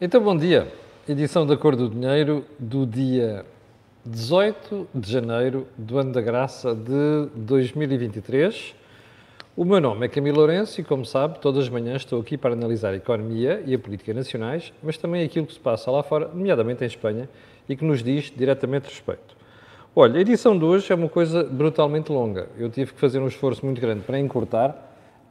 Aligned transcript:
Então, 0.00 0.22
bom 0.22 0.36
dia. 0.36 0.72
Edição 1.08 1.44
da 1.44 1.56
Cor 1.56 1.74
do 1.74 1.88
Dinheiro 1.88 2.44
do 2.56 2.86
dia 2.86 3.44
18 4.06 4.86
de 4.94 5.10
janeiro 5.10 5.66
do 5.76 5.98
ano 5.98 6.12
da 6.12 6.20
graça 6.20 6.72
de 6.72 7.26
2023. 7.34 8.76
O 9.56 9.64
meu 9.64 9.80
nome 9.80 10.06
é 10.06 10.08
Camilo 10.08 10.36
Lourenço 10.36 10.80
e, 10.80 10.84
como 10.84 11.04
sabe, 11.04 11.40
todas 11.40 11.64
as 11.64 11.68
manhãs 11.68 12.02
estou 12.02 12.20
aqui 12.20 12.38
para 12.38 12.52
analisar 12.52 12.90
a 12.90 12.96
economia 12.96 13.60
e 13.66 13.74
a 13.74 13.78
política 13.78 14.14
nacionais, 14.14 14.72
mas 14.84 14.96
também 14.96 15.24
aquilo 15.24 15.46
que 15.46 15.54
se 15.54 15.58
passa 15.58 15.90
lá 15.90 16.04
fora, 16.04 16.28
nomeadamente 16.28 16.84
em 16.84 16.86
Espanha, 16.86 17.28
e 17.68 17.74
que 17.74 17.84
nos 17.84 18.00
diz 18.00 18.32
diretamente 18.36 18.84
respeito. 18.84 19.36
Olha, 19.96 20.18
a 20.18 20.20
edição 20.20 20.56
de 20.56 20.64
hoje 20.64 20.92
é 20.92 20.94
uma 20.94 21.08
coisa 21.08 21.42
brutalmente 21.42 22.12
longa. 22.12 22.46
Eu 22.56 22.70
tive 22.70 22.92
que 22.92 23.00
fazer 23.00 23.18
um 23.18 23.26
esforço 23.26 23.66
muito 23.66 23.80
grande 23.80 24.02
para 24.02 24.16
encurtar 24.16 24.87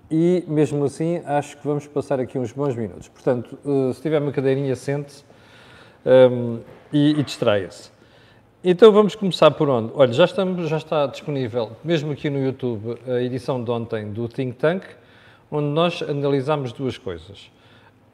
e, 0.10 0.44
mesmo 0.48 0.84
assim, 0.86 1.22
acho 1.26 1.58
que 1.58 1.68
vamos 1.68 1.86
passar 1.88 2.20
aqui 2.20 2.40
uns 2.40 2.52
bons 2.52 2.76
minutos. 2.76 3.08
Portanto, 3.10 3.58
eh, 3.66 3.94
se 3.94 4.02
tiver 4.02 4.22
uma 4.22 4.32
cadeirinha, 4.32 4.76
sente-se 4.76 5.24
um, 6.06 6.60
e, 6.92 7.12
e 7.12 7.24
distraia-se. 7.24 7.92
Então 8.64 8.92
vamos 8.92 9.16
começar 9.16 9.52
por 9.52 9.70
onde? 9.70 9.92
Olha, 9.94 10.12
já, 10.14 10.26
estamos, 10.26 10.68
já 10.68 10.78
está 10.78 11.06
disponível, 11.06 11.72
mesmo 11.84 12.12
aqui 12.12 12.30
no 12.30 12.44
YouTube, 12.44 12.98
a 13.08 13.22
edição 13.22 13.64
de 13.64 13.70
ontem 13.70 14.12
do 14.12 14.28
Think 14.28 14.58
Tank, 14.58 14.84
onde 15.52 15.68
nós 15.68 16.02
analisamos 16.02 16.74
duas 16.74 16.98
coisas. 16.98 17.52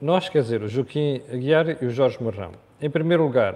Nós, 0.02 0.28
quer 0.28 0.42
dizer, 0.42 0.62
o 0.62 0.68
Joaquim 0.68 1.22
Aguiar 1.32 1.82
e 1.82 1.86
o 1.86 1.90
Jorge 1.90 2.22
Marrão. 2.22 2.52
Em 2.82 2.90
primeiro 2.90 3.24
lugar, 3.24 3.56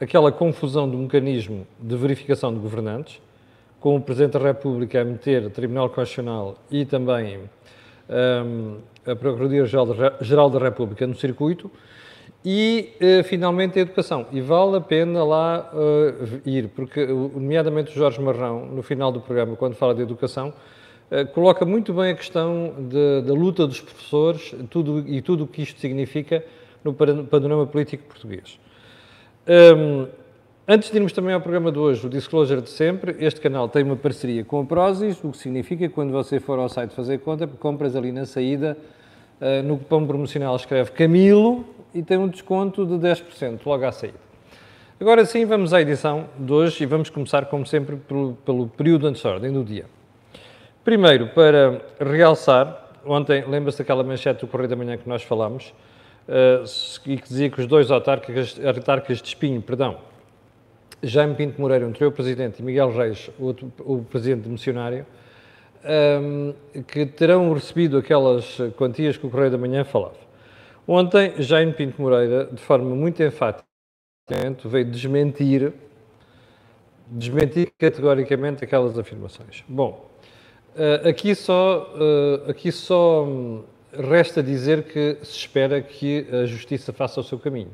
aquela 0.00 0.30
confusão 0.30 0.88
do 0.88 0.98
mecanismo 0.98 1.66
de 1.78 1.96
verificação 1.96 2.52
de 2.52 2.60
governantes, 2.60 3.20
com 3.80 3.96
o 3.96 4.00
Presidente 4.00 4.32
da 4.32 4.38
República 4.38 5.00
a 5.00 5.04
meter 5.04 5.50
Tribunal 5.50 5.88
Constitucional 5.88 6.56
e 6.70 6.84
também 6.84 7.40
um, 8.46 8.76
a 9.10 9.16
Procuradoria-Geral 9.16 10.50
da 10.50 10.58
República 10.58 11.06
no 11.06 11.14
circuito, 11.14 11.70
e 12.44 12.92
uh, 13.00 13.24
finalmente 13.24 13.78
a 13.78 13.82
educação. 13.82 14.26
E 14.32 14.40
vale 14.40 14.76
a 14.76 14.80
pena 14.80 15.24
lá 15.24 15.70
uh, 15.72 16.48
ir, 16.48 16.68
porque, 16.68 17.06
nomeadamente 17.06 17.90
o 17.90 17.94
Jorge 17.94 18.20
Marrão, 18.20 18.66
no 18.66 18.82
final 18.82 19.10
do 19.10 19.20
programa, 19.20 19.56
quando 19.56 19.74
fala 19.74 19.94
de 19.94 20.02
educação, 20.02 20.52
uh, 21.10 21.26
coloca 21.32 21.64
muito 21.64 21.92
bem 21.92 22.12
a 22.12 22.14
questão 22.14 22.74
de, 22.88 23.22
da 23.22 23.34
luta 23.34 23.66
dos 23.66 23.80
professores 23.80 24.54
tudo, 24.70 25.04
e 25.06 25.20
tudo 25.22 25.44
o 25.44 25.46
que 25.46 25.62
isto 25.62 25.80
significa 25.80 26.44
no 26.84 26.94
panorama 26.94 27.66
político 27.66 28.04
português. 28.04 28.58
Um, 29.46 30.06
Antes 30.72 30.88
de 30.88 30.98
irmos 30.98 31.12
também 31.12 31.34
ao 31.34 31.40
programa 31.40 31.72
de 31.72 31.80
hoje, 31.80 32.06
o 32.06 32.08
Disclosure 32.08 32.60
de 32.60 32.70
sempre, 32.70 33.16
este 33.18 33.40
canal 33.40 33.68
tem 33.68 33.82
uma 33.82 33.96
parceria 33.96 34.44
com 34.44 34.60
a 34.60 34.64
Prozis, 34.64 35.18
o 35.24 35.32
que 35.32 35.38
significa 35.38 35.88
que 35.88 35.92
quando 35.92 36.12
você 36.12 36.38
for 36.38 36.60
ao 36.60 36.68
site 36.68 36.94
fazer 36.94 37.18
conta, 37.18 37.44
compras 37.44 37.96
ali 37.96 38.12
na 38.12 38.24
saída, 38.24 38.78
uh, 39.40 39.64
no 39.64 39.78
cupom 39.78 40.06
promocional 40.06 40.54
escreve 40.54 40.92
Camilo 40.92 41.64
e 41.92 42.04
tem 42.04 42.16
um 42.16 42.28
desconto 42.28 42.86
de 42.86 42.94
10% 42.94 43.58
logo 43.66 43.84
à 43.84 43.90
saída. 43.90 44.14
Agora 45.00 45.24
sim, 45.24 45.44
vamos 45.44 45.74
à 45.74 45.80
edição 45.80 46.26
de 46.38 46.52
hoje 46.52 46.84
e 46.84 46.86
vamos 46.86 47.10
começar, 47.10 47.46
como 47.46 47.66
sempre, 47.66 47.96
pelo, 47.96 48.34
pelo 48.46 48.68
período 48.68 49.08
antes 49.08 49.20
da 49.24 49.30
ordem 49.30 49.52
do 49.52 49.64
dia. 49.64 49.86
Primeiro, 50.84 51.30
para 51.30 51.82
realçar, 51.98 52.92
ontem, 53.04 53.44
lembra-se 53.44 53.78
daquela 53.78 54.04
manchete 54.04 54.42
do 54.42 54.46
Correio 54.46 54.68
da 54.68 54.76
Manhã 54.76 54.96
que 54.96 55.08
nós 55.08 55.24
falámos, 55.24 55.74
uh, 56.28 56.62
e 57.06 57.16
que 57.16 57.26
dizia 57.26 57.50
que 57.50 57.60
os 57.60 57.66
dois 57.66 57.90
autarcas, 57.90 58.56
autarcas 58.64 59.20
de 59.20 59.26
Espinho, 59.26 59.60
perdão, 59.60 60.08
Jaime 61.02 61.34
Pinto 61.34 61.60
Moreira, 61.60 61.86
anterior 61.86 62.12
presidente, 62.12 62.60
e 62.60 62.62
Miguel 62.62 62.92
Reis, 62.92 63.30
o, 63.38 63.54
o 63.80 64.04
presidente 64.04 64.48
missionário, 64.48 65.06
um, 66.22 66.54
que 66.82 67.06
terão 67.06 67.52
recebido 67.52 67.96
aquelas 67.96 68.58
quantias 68.76 69.16
que 69.16 69.26
o 69.26 69.30
Correio 69.30 69.50
da 69.50 69.58
Manhã 69.58 69.82
falava. 69.84 70.16
Ontem, 70.86 71.34
Jaime 71.38 71.72
Pinto 71.72 72.00
Moreira, 72.02 72.46
de 72.52 72.60
forma 72.60 72.94
muito 72.94 73.22
enfática, 73.22 73.64
veio 74.64 74.84
desmentir, 74.84 75.72
desmentir 77.06 77.72
categoricamente 77.78 78.62
aquelas 78.62 78.98
afirmações. 78.98 79.64
Bom, 79.66 80.10
uh, 80.76 81.08
aqui 81.08 81.34
só, 81.34 81.94
uh, 81.94 82.50
aqui 82.50 82.70
só 82.70 83.26
resta 83.92 84.42
dizer 84.42 84.84
que 84.84 85.16
se 85.22 85.38
espera 85.38 85.80
que 85.80 86.26
a 86.30 86.44
Justiça 86.44 86.92
faça 86.92 87.20
o 87.20 87.24
seu 87.24 87.38
caminho. 87.38 87.70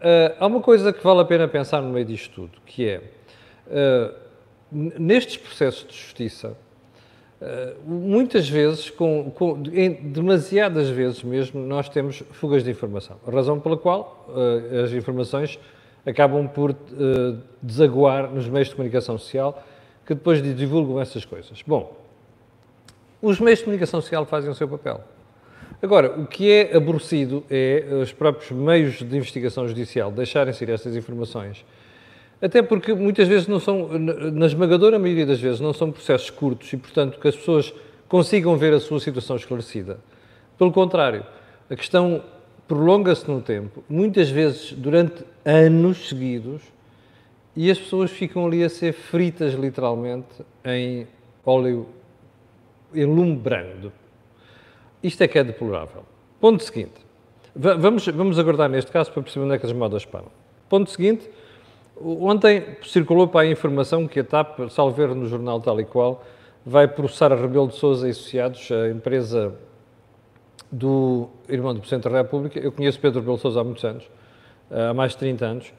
Uh, 0.00 0.34
há 0.40 0.46
uma 0.46 0.62
coisa 0.62 0.94
que 0.94 1.04
vale 1.04 1.20
a 1.20 1.24
pena 1.26 1.46
pensar 1.46 1.82
no 1.82 1.90
meio 1.90 2.06
disto 2.06 2.32
tudo, 2.34 2.58
que 2.64 2.88
é, 2.88 3.02
uh, 3.66 4.14
nestes 4.72 5.36
processos 5.36 5.86
de 5.86 5.94
justiça, 5.94 6.56
uh, 7.38 7.78
muitas 7.84 8.48
vezes, 8.48 8.88
com, 8.88 9.30
com, 9.30 9.62
em, 9.70 9.92
demasiadas 10.10 10.88
vezes 10.88 11.22
mesmo, 11.22 11.60
nós 11.60 11.90
temos 11.90 12.22
fugas 12.30 12.64
de 12.64 12.70
informação. 12.70 13.18
Razão 13.30 13.60
pela 13.60 13.76
qual 13.76 14.26
as 14.82 14.90
informações 14.92 15.58
acabam 16.06 16.48
por 16.48 16.74
desaguar 17.62 18.30
nos 18.30 18.48
meios 18.48 18.68
de 18.68 18.74
comunicação 18.74 19.18
social, 19.18 19.62
que 20.06 20.14
depois 20.14 20.42
divulgam 20.56 20.98
essas 20.98 21.26
coisas. 21.26 21.62
Bom, 21.66 21.94
os 23.20 23.38
meios 23.38 23.58
de 23.58 23.66
comunicação 23.66 24.00
social 24.00 24.24
fazem 24.24 24.50
o 24.50 24.54
seu 24.54 24.66
papel. 24.66 25.04
Agora, 25.82 26.20
o 26.20 26.26
que 26.26 26.50
é 26.50 26.76
aborrecido 26.76 27.42
é 27.50 27.86
os 28.02 28.12
próprios 28.12 28.50
meios 28.50 28.98
de 28.98 29.16
investigação 29.16 29.66
judicial 29.66 30.12
deixarem 30.12 30.52
sair 30.52 30.70
estas 30.70 30.94
informações. 30.94 31.64
Até 32.42 32.62
porque 32.62 32.92
muitas 32.92 33.26
vezes 33.26 33.46
não 33.46 33.58
são, 33.58 33.88
na 33.98 34.46
esmagadora 34.46 34.98
maioria 34.98 35.26
das 35.26 35.40
vezes, 35.40 35.60
não 35.60 35.72
são 35.72 35.90
processos 35.90 36.30
curtos 36.30 36.72
e, 36.72 36.76
portanto, 36.76 37.18
que 37.18 37.28
as 37.28 37.36
pessoas 37.36 37.72
consigam 38.08 38.56
ver 38.56 38.74
a 38.74 38.80
sua 38.80 39.00
situação 39.00 39.36
esclarecida. 39.36 39.98
Pelo 40.58 40.72
contrário, 40.72 41.24
a 41.68 41.76
questão 41.76 42.22
prolonga-se 42.68 43.30
no 43.30 43.40
tempo, 43.40 43.82
muitas 43.88 44.30
vezes 44.30 44.72
durante 44.72 45.24
anos 45.44 46.08
seguidos, 46.08 46.62
e 47.56 47.70
as 47.70 47.78
pessoas 47.78 48.10
ficam 48.10 48.46
ali 48.46 48.62
a 48.62 48.68
ser 48.68 48.92
fritas 48.92 49.54
literalmente 49.54 50.44
em 50.64 51.06
óleo, 51.44 51.86
em 52.94 53.04
lume 53.04 53.36
brando. 53.36 53.92
Isto 55.02 55.22
é 55.22 55.28
que 55.28 55.38
é 55.38 55.44
deplorável. 55.44 56.04
Ponto 56.40 56.62
seguinte. 56.62 57.06
Vamos, 57.54 58.06
vamos 58.06 58.38
aguardar 58.38 58.68
neste 58.68 58.90
caso 58.90 59.10
para 59.12 59.22
perceber 59.22 59.44
onde 59.44 59.54
é 59.54 59.58
que 59.58 59.66
as 59.66 59.72
modas 59.72 60.04
param. 60.04 60.28
Ponto 60.68 60.90
seguinte. 60.90 61.28
Ontem 61.96 62.76
circulou 62.82 63.28
para 63.28 63.40
a 63.40 63.46
informação 63.46 64.06
que 64.08 64.20
a 64.20 64.24
TAP, 64.24 64.70
salvo 64.70 65.14
no 65.14 65.28
jornal 65.28 65.60
tal 65.60 65.78
e 65.80 65.84
qual, 65.84 66.24
vai 66.64 66.88
processar 66.88 67.32
a 67.32 67.36
Rebelo 67.36 67.68
de 67.68 67.76
Sousa 67.76 68.06
e 68.06 68.10
Associados, 68.10 68.70
a 68.70 68.88
empresa 68.88 69.54
do 70.70 71.28
irmão 71.48 71.74
do 71.74 71.80
Presidente 71.80 72.08
da 72.08 72.18
República. 72.18 72.58
Eu 72.58 72.72
conheço 72.72 72.98
Pedro 73.00 73.20
Rebelo 73.20 73.36
de 73.36 73.42
Sousa 73.42 73.60
há 73.60 73.64
muitos 73.64 73.84
anos, 73.84 74.04
há 74.70 74.94
mais 74.94 75.12
de 75.12 75.18
30 75.18 75.44
anos, 75.44 75.72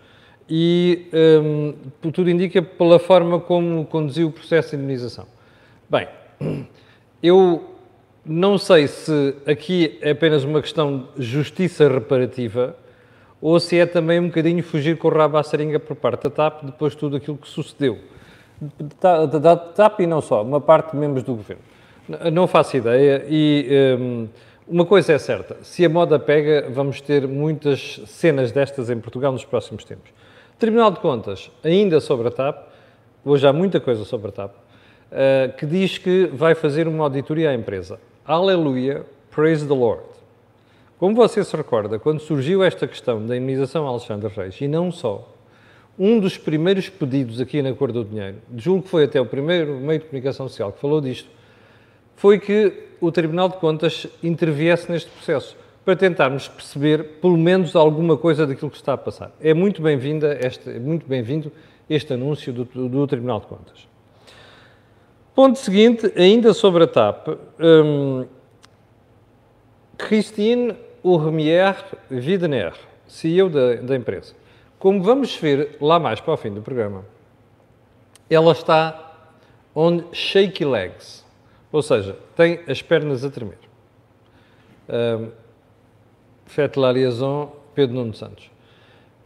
e 0.49 1.07
um, 1.43 1.73
tudo 2.11 2.29
indica 2.29 2.61
pela 2.61 2.99
forma 2.99 3.39
como 3.39 3.85
conduziu 3.85 4.27
o 4.27 4.31
processo 4.31 4.71
de 4.71 4.75
indemnização. 4.75 5.25
Bem, 5.89 6.07
eu 7.23 7.70
não 8.25 8.57
sei 8.57 8.87
se 8.87 9.35
aqui 9.45 9.97
é 10.01 10.11
apenas 10.11 10.43
uma 10.43 10.61
questão 10.61 11.07
de 11.17 11.23
justiça 11.23 11.87
reparativa 11.89 12.75
ou 13.41 13.59
se 13.59 13.79
é 13.79 13.85
também 13.85 14.19
um 14.19 14.27
bocadinho 14.27 14.63
fugir 14.63 14.97
com 14.97 15.07
o 15.07 15.11
rabo 15.11 15.37
à 15.37 15.43
seringa 15.43 15.79
por 15.79 15.95
parte 15.95 16.23
da 16.25 16.29
TAP 16.29 16.63
depois 16.65 16.93
de 16.93 16.99
tudo 16.99 17.17
aquilo 17.17 17.37
que 17.37 17.49
sucedeu. 17.49 17.97
Da 19.01 19.55
TAP 19.55 20.01
e 20.01 20.07
não 20.07 20.21
só, 20.21 20.43
uma 20.43 20.61
parte 20.61 20.91
de 20.91 20.97
membros 20.97 21.23
do 21.23 21.33
governo. 21.33 21.63
Não 22.31 22.45
faço 22.45 22.77
ideia 22.77 23.25
e 23.27 23.97
um, 23.99 24.27
uma 24.67 24.85
coisa 24.85 25.13
é 25.13 25.17
certa, 25.17 25.57
se 25.63 25.83
a 25.83 25.89
moda 25.89 26.19
pega, 26.19 26.69
vamos 26.69 27.01
ter 27.01 27.27
muitas 27.27 28.01
cenas 28.05 28.51
destas 28.51 28.91
em 28.91 28.99
Portugal 28.99 29.31
nos 29.31 29.43
próximos 29.43 29.83
tempos. 29.83 30.11
Tribunal 30.59 30.91
de 30.91 30.99
Contas, 30.99 31.49
ainda 31.63 31.99
sobre 31.99 32.27
a 32.27 32.31
TAP, 32.31 32.67
hoje 33.25 33.47
há 33.47 33.51
muita 33.51 33.79
coisa 33.79 34.05
sobre 34.05 34.29
a 34.29 34.31
TAP, 34.31 34.51
uh, 34.51 35.57
que 35.57 35.65
diz 35.65 35.97
que 35.97 36.27
vai 36.27 36.53
fazer 36.53 36.87
uma 36.87 37.03
auditoria 37.03 37.49
à 37.49 37.55
empresa. 37.55 37.99
Aleluia, 38.23 39.03
praise 39.31 39.67
the 39.67 39.73
Lord. 39.73 40.03
Como 40.99 41.15
você 41.15 41.43
se 41.43 41.57
recorda, 41.57 41.97
quando 41.97 42.19
surgiu 42.19 42.63
esta 42.63 42.87
questão 42.87 43.25
da 43.25 43.35
imunização 43.35 43.87
a 43.87 43.89
Alexandre 43.89 44.29
Reis, 44.29 44.61
e 44.61 44.67
não 44.67 44.91
só, 44.91 45.27
um 45.97 46.19
dos 46.19 46.37
primeiros 46.37 46.87
pedidos 46.87 47.41
aqui 47.41 47.63
na 47.63 47.73
Cor 47.73 47.91
do 47.91 48.05
Dinheiro, 48.05 48.37
julgo 48.55 48.83
que 48.83 48.89
foi 48.89 49.05
até 49.05 49.19
o 49.19 49.25
primeiro 49.25 49.73
meio 49.77 50.01
de 50.01 50.05
comunicação 50.05 50.47
social 50.47 50.71
que 50.71 50.79
falou 50.79 51.01
disto, 51.01 51.27
foi 52.15 52.37
que 52.37 52.89
o 53.01 53.11
Tribunal 53.11 53.49
de 53.49 53.57
Contas 53.57 54.05
interviesse 54.21 54.91
neste 54.91 55.09
processo, 55.09 55.57
para 55.83 55.95
tentarmos 55.95 56.47
perceber 56.47 57.03
pelo 57.19 57.35
menos 57.35 57.75
alguma 57.75 58.15
coisa 58.15 58.45
daquilo 58.45 58.69
que 58.69 58.77
está 58.77 58.93
a 58.93 58.97
passar. 58.97 59.31
É 59.41 59.51
muito 59.51 59.81
bem-vinda 59.81 60.37
este, 60.39 60.69
muito 60.69 61.07
bem-vindo 61.07 61.51
este 61.89 62.13
anúncio 62.13 62.53
do, 62.53 62.65
do 62.65 63.07
Tribunal 63.07 63.39
de 63.39 63.47
Contas. 63.47 63.87
Ponto 65.33 65.57
seguinte, 65.57 66.11
ainda 66.17 66.53
sobre 66.53 66.83
a 66.83 66.87
TAP, 66.87 67.27
um, 67.59 68.25
Christine 69.97 70.75
Urmier 71.01 71.75
Widener, 72.09 72.73
CEO 73.07 73.49
da, 73.49 73.75
da 73.75 73.95
empresa. 73.95 74.33
Como 74.77 75.01
vamos 75.01 75.35
ver 75.37 75.77
lá 75.79 75.99
mais 75.99 76.19
para 76.19 76.33
o 76.33 76.37
fim 76.37 76.51
do 76.51 76.61
programa, 76.61 77.05
ela 78.29 78.51
está 78.51 79.29
on 79.73 80.03
shaky 80.11 80.65
legs, 80.65 81.25
ou 81.71 81.81
seja, 81.81 82.17
tem 82.35 82.59
as 82.67 82.81
pernas 82.81 83.23
a 83.23 83.29
tremer. 83.29 83.57
Um, 84.89 85.31
la 86.75 86.91
liaison 86.91 87.53
Pedro 87.73 87.95
Nuno 87.95 88.13
Santos. 88.13 88.51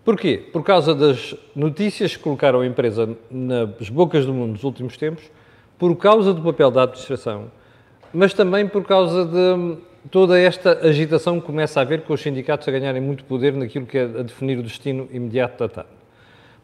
Porquê? 0.04 0.38
Por 0.38 0.63
causa 0.63 0.94
das 0.94 1.36
notícias 1.56 2.16
que 2.16 2.22
colocaram 2.22 2.62
a 2.62 2.68
empresa 2.68 3.18
nas 3.31 3.90
bocas 3.90 4.24
do 4.24 4.34
mundo 4.34 4.51
nos 4.51 4.63
últimos 4.63 4.98
tempos, 4.98 5.24
por 5.77 5.95
causa 5.95 6.33
do 6.33 6.42
papel 6.42 6.72
da 6.72 6.83
administração, 6.83 7.51
mas 8.13 8.33
também 8.33 8.68
por 8.68 8.83
causa 8.86 9.25
de 9.25 9.77
toda 10.10 10.39
esta 10.39 10.88
agitação 10.88 11.39
que 11.39 11.45
começa 11.45 11.80
a 11.80 11.83
haver 11.83 12.01
com 12.01 12.13
os 12.13 12.22
sindicatos 12.22 12.68
a 12.68 12.72
ganharem 12.72 13.01
muito 13.01 13.24
poder 13.25 13.54
naquilo 13.54 13.86
que 13.86 13.98
é 13.98 14.04
a 14.04 14.24
definir 14.24 14.57
o 14.57 14.63
destino 14.63 15.07
imediato 15.12 15.60
da 15.60 15.68
TAP. 15.68 15.88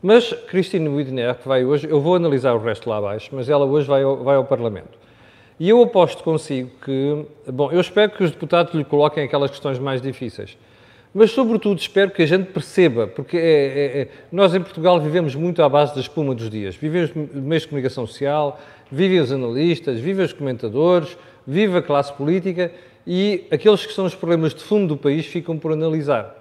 Mas 0.01 0.33
Cristina 0.47 0.89
Widner, 0.89 1.35
que 1.35 1.47
vai 1.47 1.63
hoje, 1.63 1.87
eu 1.87 2.01
vou 2.01 2.15
analisar 2.15 2.53
o 2.53 2.59
resto 2.59 2.89
lá 2.89 2.97
abaixo, 2.97 3.29
mas 3.33 3.49
ela 3.49 3.65
hoje 3.65 3.87
vai 3.87 4.01
ao, 4.01 4.17
vai 4.23 4.35
ao 4.35 4.45
Parlamento. 4.45 4.97
E 5.59 5.69
eu 5.69 5.81
aposto 5.83 6.23
consigo 6.23 6.71
que, 6.83 7.25
bom, 7.51 7.71
eu 7.71 7.79
espero 7.79 8.11
que 8.11 8.23
os 8.23 8.31
deputados 8.31 8.73
lhe 8.73 8.83
coloquem 8.83 9.23
aquelas 9.23 9.51
questões 9.51 9.77
mais 9.77 10.01
difíceis. 10.01 10.57
Mas, 11.13 11.31
sobretudo, 11.31 11.77
espero 11.77 12.11
que 12.11 12.21
a 12.21 12.25
gente 12.25 12.51
perceba, 12.51 13.05
porque 13.05 13.35
é, 13.35 13.39
é, 13.39 14.01
é, 14.01 14.07
nós 14.31 14.55
em 14.55 14.61
Portugal 14.61 14.99
vivemos 14.99 15.35
muito 15.35 15.61
à 15.61 15.67
base 15.67 15.93
da 15.93 15.99
espuma 15.99 16.33
dos 16.33 16.49
dias. 16.49 16.75
Vivemos 16.75 17.11
meios 17.13 17.63
de 17.63 17.69
comunicação 17.69 18.07
social, 18.07 18.59
vivem 18.89 19.19
os 19.19 19.31
analistas, 19.31 19.99
vivem 19.99 20.25
os 20.25 20.31
comentadores, 20.31 21.17
vive 21.45 21.77
a 21.77 21.81
classe 21.81 22.13
política 22.13 22.71
e 23.05 23.45
aqueles 23.51 23.85
que 23.85 23.93
são 23.93 24.05
os 24.05 24.15
problemas 24.15 24.53
de 24.53 24.63
fundo 24.63 24.95
do 24.95 24.97
país 24.97 25.25
ficam 25.25 25.57
por 25.57 25.73
analisar. 25.73 26.37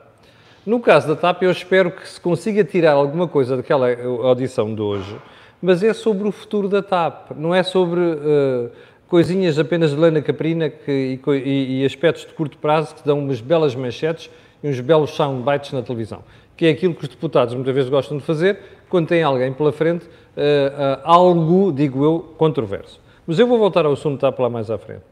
No 0.65 0.79
caso 0.79 1.09
da 1.09 1.17
TAP, 1.17 1.43
eu 1.43 1.51
espero 1.51 1.91
que 1.91 2.07
se 2.07 2.21
consiga 2.21 2.63
tirar 2.63 2.93
alguma 2.93 3.27
coisa 3.27 3.57
daquela 3.57 3.89
audição 4.23 4.75
de 4.75 4.81
hoje, 4.81 5.17
mas 5.61 5.83
é 5.83 5.93
sobre 5.93 6.29
o 6.29 6.33
futuro 6.33 6.69
da 6.69 6.83
TAP, 6.83 7.31
não 7.35 7.55
é 7.55 7.63
sobre 7.63 7.99
uh, 7.99 8.71
coisinhas 9.09 9.59
apenas 9.59 9.91
de 9.91 9.97
lana 9.97 10.21
caprina 10.21 10.69
que, 10.69 11.19
e, 11.27 11.81
e, 11.81 11.85
aspectos 11.85 12.27
de 12.27 12.33
curto 12.35 12.59
prazo 12.59 12.95
que 12.95 13.05
dão 13.05 13.19
umas 13.19 13.41
belas 13.41 13.75
manchetes 13.75 14.31
e 14.63 14.69
uns 14.69 14.81
belos 14.81 15.11
soundbites 15.11 15.73
na 15.73 15.83
televisão, 15.83 16.23
que 16.57 16.67
é 16.67 16.71
aquilo 16.71 16.95
que 16.95 17.03
os 17.03 17.09
deputados 17.09 17.55
muitas 17.55 17.75
vezes 17.75 17.91
gostam 17.91 18.19
de 18.19 18.25
fazer 18.25 18.59
quando 18.89 19.09
tem 19.09 19.23
alguém 19.23 19.53
pela 19.53 19.73
frente, 19.73 20.05
uh, 20.05 20.09
uh, 20.09 21.01
algo, 21.05 21.73
digo 21.73 22.05
eu, 22.05 22.35
controverso. 22.37 23.01
Mas 23.27 23.39
eu 23.39 23.47
vou 23.47 23.59
voltar 23.59 23.87
ao 23.87 23.93
assunto 23.93 24.21
TAP 24.21 24.39
lá 24.39 24.51
mais 24.51 24.71
à 24.71 24.77
frente. 24.77 25.03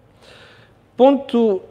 Ponto 0.96 1.62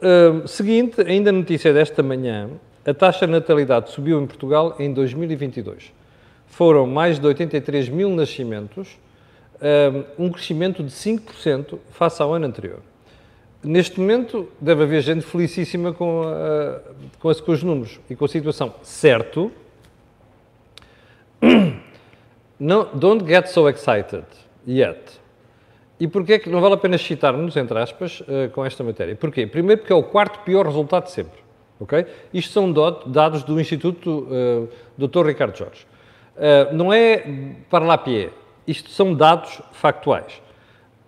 seguinte, 0.46 1.02
ainda 1.02 1.34
notícia 1.34 1.74
desta 1.74 2.02
manhã, 2.02 2.50
a 2.86 2.94
taxa 2.94 3.26
de 3.26 3.34
natalidade 3.34 3.92
subiu 3.92 4.22
em 4.22 4.26
Portugal 4.26 4.74
em 4.80 4.94
2022. 4.94 5.92
Foram 6.46 6.88
mais 6.88 7.20
de 7.20 7.28
83 7.28 7.90
mil 7.90 8.10
nascimentos, 8.10 8.98
um 10.18 10.30
crescimento 10.30 10.82
de 10.82 10.92
5% 10.92 11.78
face 11.92 12.22
ao 12.22 12.34
ano 12.34 12.46
anterior. 12.46 12.80
Neste 13.64 14.00
momento, 14.00 14.48
deve 14.62 14.84
haver 14.84 15.02
gente 15.02 15.26
felicíssima 15.26 15.92
com, 15.92 16.22
a, 16.24 16.80
com, 17.20 17.34
com 17.34 17.52
os 17.52 17.64
números 17.64 18.00
e 18.10 18.16
com 18.16 18.26
a 18.26 18.28
situação. 18.28 18.74
Certo, 18.84 19.52
não, 22.60 22.90
don't 22.94 23.26
get 23.28 23.48
so 23.48 23.68
excited 23.70 24.26
yet. 24.68 25.00
E 26.00 26.08
porquê 26.08 26.34
é 26.34 26.40
que 26.40 26.50
não 26.50 26.62
vale 26.62 26.76
a 26.76 26.78
pena 26.78 26.98
citar-nos, 26.98 27.58
entre 27.58 27.78
aspas, 27.80 28.22
uh, 28.22 28.50
com 28.52 28.64
esta 28.64 28.84
matéria? 28.84 29.16
Porquê? 29.16 29.48
Primeiro 29.48 29.82
porque 29.82 29.94
é 29.94 29.96
o 29.96 30.04
quarto 30.04 30.40
pior 30.42 30.66
resultado 30.66 31.06
de 31.06 31.12
sempre. 31.12 31.40
Okay? 31.80 32.06
Isto 32.34 32.54
são 32.54 32.72
dados 32.72 33.44
do 33.44 33.60
Instituto 33.60 34.28
uh, 34.30 34.70
eh, 35.00 35.08
Dr. 35.08 35.28
Ricardo 35.28 35.56
Jorge. 35.56 35.86
Uh, 36.36 36.74
não 36.76 36.92
é 36.92 37.24
para 37.70 37.86
lá 37.86 37.98
pie, 37.98 38.30
isto 38.68 38.90
são 38.90 39.14
dados 39.14 39.62
factuais. 39.74 40.42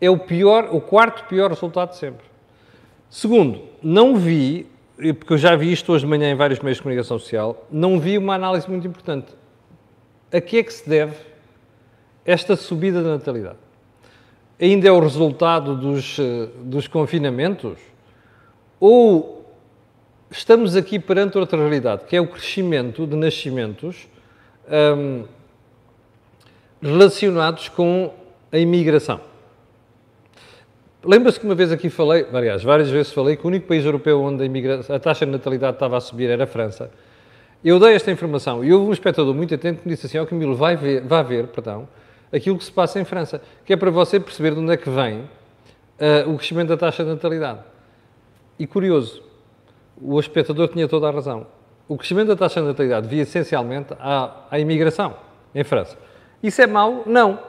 É 0.02 0.10
o 0.10 0.18
pior, 0.18 0.70
o 0.72 0.80
quarto 0.80 1.28
pior 1.28 1.50
resultado 1.50 1.90
de 1.90 1.98
sempre. 1.98 2.26
Segundo, 3.10 3.64
não 3.82 4.16
vi, 4.16 4.68
porque 5.18 5.34
eu 5.34 5.38
já 5.38 5.56
vi 5.56 5.72
isto 5.72 5.92
hoje 5.92 6.06
de 6.06 6.10
manhã 6.10 6.30
em 6.32 6.36
vários 6.36 6.60
meios 6.60 6.78
de 6.78 6.84
comunicação 6.84 7.18
social, 7.18 7.68
não 7.72 8.00
vi 8.00 8.18
uma 8.18 8.36
análise 8.36 8.70
muito 8.70 8.88
importante. 8.88 9.34
A 10.32 10.40
que 10.40 10.58
é 10.58 10.64
que 10.64 10.72
se 10.72 10.88
deve 10.88 11.16
esta 12.24 12.56
subida 12.56 13.02
da 13.02 13.10
natalidade? 13.10 13.58
Ainda 14.62 14.88
é 14.88 14.92
o 14.92 15.00
resultado 15.00 15.76
dos, 15.76 16.20
eh, 16.20 16.50
dos 16.64 16.88
confinamentos? 16.88 17.80
Ou 18.80 19.40
estamos 20.30 20.76
aqui 20.76 21.00
perante 21.00 21.38
outra 21.38 21.58
realidade, 21.58 22.06
que 22.06 22.16
é 22.16 22.22
o 22.22 22.28
crescimento 22.28 23.08
de 23.08 23.16
nascimentos 23.16 24.08
um, 24.98 25.24
relacionados 26.82 27.70
com 27.70 28.14
a 28.52 28.58
imigração. 28.58 29.29
Lembra-se 31.04 31.40
que 31.40 31.46
uma 31.46 31.56
vez 31.56 31.72
aqui 31.72 31.90
falei, 31.90 32.26
aliás, 32.34 32.62
várias 32.62 32.90
vezes 32.90 33.14
falei, 33.14 33.38
que 33.38 33.46
o 33.46 33.48
único 33.48 33.68
país 33.68 33.86
europeu 33.86 34.22
onde 34.22 34.44
a, 34.44 34.96
a, 34.96 35.00
taxa 35.00 35.26
de 35.26 35.32
natalidade 35.32 35.76
estava 35.76 35.96
a 35.96 36.02
subir 36.02 36.30
era 36.30 36.44
a 36.44 36.48
França. 36.48 36.92
Eu 37.64 37.80
dei 37.80 37.94
esta 37.94 38.12
informação 38.12 38.64
e 38.64 38.74
houve 38.74 38.90
um 38.90 38.94
espectador 38.94 39.34
muito 39.34 39.56
atento 39.56 39.82
que 39.82 39.88
me 39.88 39.96
disse 39.96 40.08
assim, 40.08 40.18
ó 40.18 40.24
oh, 40.24 40.28
Camilo, 40.28 40.56
vai 40.56 40.76
ver, 40.76 41.02
vai 41.02 41.24
ver 41.24 41.48
perdão, 41.48 41.88
aquilo 42.34 42.58
que 42.58 42.66
se 42.66 42.72
passa 42.72 43.00
em 43.00 43.06
França, 43.06 43.42
que 43.66 43.72
é 43.72 43.78
para 43.78 43.90
você 43.90 44.20
perceber 44.20 44.54
de 44.54 44.60
onde 44.60 44.74
é 44.74 44.78
que 44.78 44.90
vem 44.90 45.20
uh, 45.20 46.30
o 46.34 46.38
crescimento 46.38 46.68
da 46.68 46.78
taxa 46.78 47.04
de 47.04 47.10
natalidade. 47.10 47.60
E 48.58 48.68
curioso, 48.68 49.24
o 50.02 50.20
espectador 50.20 50.68
tinha 50.68 50.88
toda 50.88 51.08
a 51.08 51.12
razão. 51.12 51.48
O 51.88 51.98
crescimento 51.98 52.28
da 52.28 52.36
taxa 52.36 52.60
de 52.60 52.68
natalidade 52.68 53.08
via 53.08 53.24
essencialmente 53.24 53.94
à, 54.00 54.48
à 54.52 54.60
imigração 54.60 55.16
em 55.56 55.64
França. 55.64 55.98
Isso 56.44 56.62
é 56.62 56.68
mau? 56.68 57.04
Não. 57.06 57.40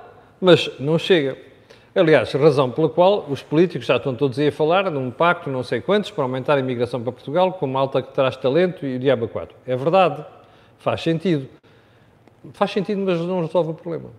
Mas 0.40 0.70
não 0.78 0.98
chega. 0.98 1.49
Aliás, 1.92 2.32
razão 2.32 2.70
pela 2.70 2.88
qual 2.88 3.26
os 3.28 3.42
políticos 3.42 3.84
já 3.84 3.96
estão 3.96 4.14
todos 4.14 4.38
aí 4.38 4.48
a 4.48 4.52
falar 4.52 4.88
num 4.92 5.10
pacto, 5.10 5.50
não 5.50 5.64
sei 5.64 5.80
quantos, 5.80 6.10
para 6.10 6.22
aumentar 6.22 6.54
a 6.54 6.60
imigração 6.60 7.02
para 7.02 7.10
Portugal, 7.10 7.52
com 7.54 7.66
uma 7.66 7.80
alta 7.80 8.00
que 8.00 8.12
traz 8.14 8.36
talento 8.36 8.86
e 8.86 8.94
o 8.94 8.98
diabo 8.98 9.26
4. 9.26 9.56
É 9.66 9.76
verdade. 9.76 10.24
Faz 10.78 11.02
sentido. 11.02 11.48
Faz 12.52 12.70
sentido, 12.70 13.02
mas 13.04 13.18
não 13.20 13.40
resolve 13.40 13.70
o 13.70 13.74
problema. 13.74 14.10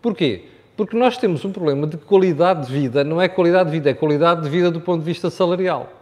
Porquê? 0.00 0.46
Porque 0.74 0.96
nós 0.96 1.18
temos 1.18 1.44
um 1.44 1.52
problema 1.52 1.86
de 1.86 1.98
qualidade 1.98 2.66
de 2.66 2.72
vida, 2.72 3.04
não 3.04 3.20
é 3.20 3.28
qualidade 3.28 3.70
de 3.70 3.76
vida, 3.76 3.90
é 3.90 3.94
qualidade 3.94 4.42
de 4.42 4.48
vida 4.48 4.70
do 4.70 4.80
ponto 4.80 5.00
de 5.00 5.04
vista 5.04 5.28
salarial 5.28 5.92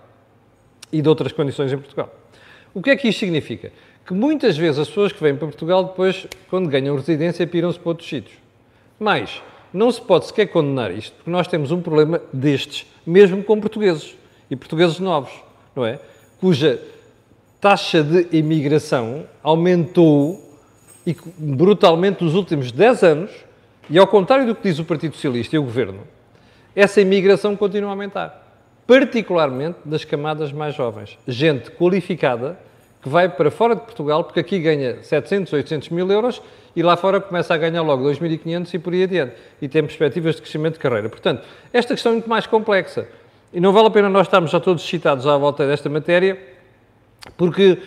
e 0.93 1.03
de 1.03 1.09
outras 1.09 1.32
condições 1.32 1.73
em 1.73 1.79
Portugal. 1.79 2.15
O 2.73 2.81
que 2.81 2.91
é 2.91 2.97
que 2.97 3.09
isto 3.09 3.19
significa? 3.19 3.73
Que 4.06 4.15
muitas 4.15 4.56
vezes 4.56 4.79
as 4.79 4.88
pessoas 4.88 5.11
que 5.11 5.20
vêm 5.20 5.35
para 5.35 5.49
Portugal, 5.49 5.82
depois, 5.82 6.29
quando 6.49 6.69
ganham 6.69 6.94
residência, 6.94 7.44
piram-se 7.44 7.79
para 7.79 7.88
outros 7.88 8.09
sítios. 8.09 8.38
Mas 9.00 9.43
não 9.73 9.91
se 9.91 10.00
pode 10.00 10.26
sequer 10.26 10.47
condenar 10.47 10.91
isto, 10.91 11.15
porque 11.17 11.31
nós 11.31 11.47
temos 11.47 11.70
um 11.70 11.81
problema 11.81 12.20
destes, 12.32 12.87
mesmo 13.06 13.43
com 13.43 13.61
portugueses 13.61 14.17
e 14.50 14.56
portugueses 14.56 14.99
novos, 14.99 15.32
não 15.75 15.85
é? 15.85 15.99
Cuja 16.41 16.81
taxa 17.61 18.03
de 18.03 18.37
imigração 18.37 19.27
aumentou 19.43 20.44
brutalmente 21.39 22.22
nos 22.22 22.34
últimos 22.34 22.70
10 22.70 23.03
anos, 23.03 23.31
e 23.91 23.98
ao 23.98 24.06
contrário 24.06 24.46
do 24.46 24.55
que 24.55 24.69
diz 24.69 24.79
o 24.79 24.84
Partido 24.84 25.15
Socialista 25.15 25.56
e 25.56 25.58
o 25.58 25.63
Governo, 25.63 26.01
essa 26.77 27.01
imigração 27.01 27.56
continua 27.56 27.91
a 27.91 27.93
aumentar 27.93 28.48
particularmente 28.89 29.79
das 29.84 30.03
camadas 30.03 30.51
mais 30.51 30.75
jovens. 30.75 31.19
Gente 31.29 31.70
qualificada 31.70 32.58
que 33.08 33.12
vai 33.12 33.29
para 33.29 33.50
fora 33.50 33.74
de 33.74 33.81
Portugal, 33.81 34.22
porque 34.22 34.38
aqui 34.38 34.58
ganha 34.58 35.03
700, 35.03 35.53
800 35.53 35.88
mil 35.88 36.08
euros 36.10 36.43
e 36.77 36.82
lá 36.82 36.96
fora 36.96 37.20
começa 37.20 37.55
a 37.55 37.56
ganhar 37.56 37.82
logo 37.82 38.05
2.500 38.05 38.74
e 38.74 38.79
por 38.79 38.93
aí 38.93 39.05
adiante. 39.05 39.32
E 39.60 39.69
tem 39.69 39.82
perspectivas 39.82 40.36
de 40.36 40.43
crescimento 40.43 40.74
de 40.74 40.79
carreira. 40.79 41.08
Portanto, 41.08 41.43
esta 41.72 41.94
questão 41.94 42.12
é 42.12 42.15
muito 42.17 42.29
mais 42.29 42.46
complexa. 42.46 43.08
E 43.53 43.60
não 43.60 43.72
vale 43.72 43.88
a 43.88 43.91
pena 43.91 44.10
nós 44.10 44.27
estarmos 44.27 44.50
já 44.50 44.60
todos 44.60 44.84
excitados 44.84 45.27
à 45.27 45.36
volta 45.38 45.67
desta 45.67 45.88
matéria, 45.88 46.38
porque 47.36 47.79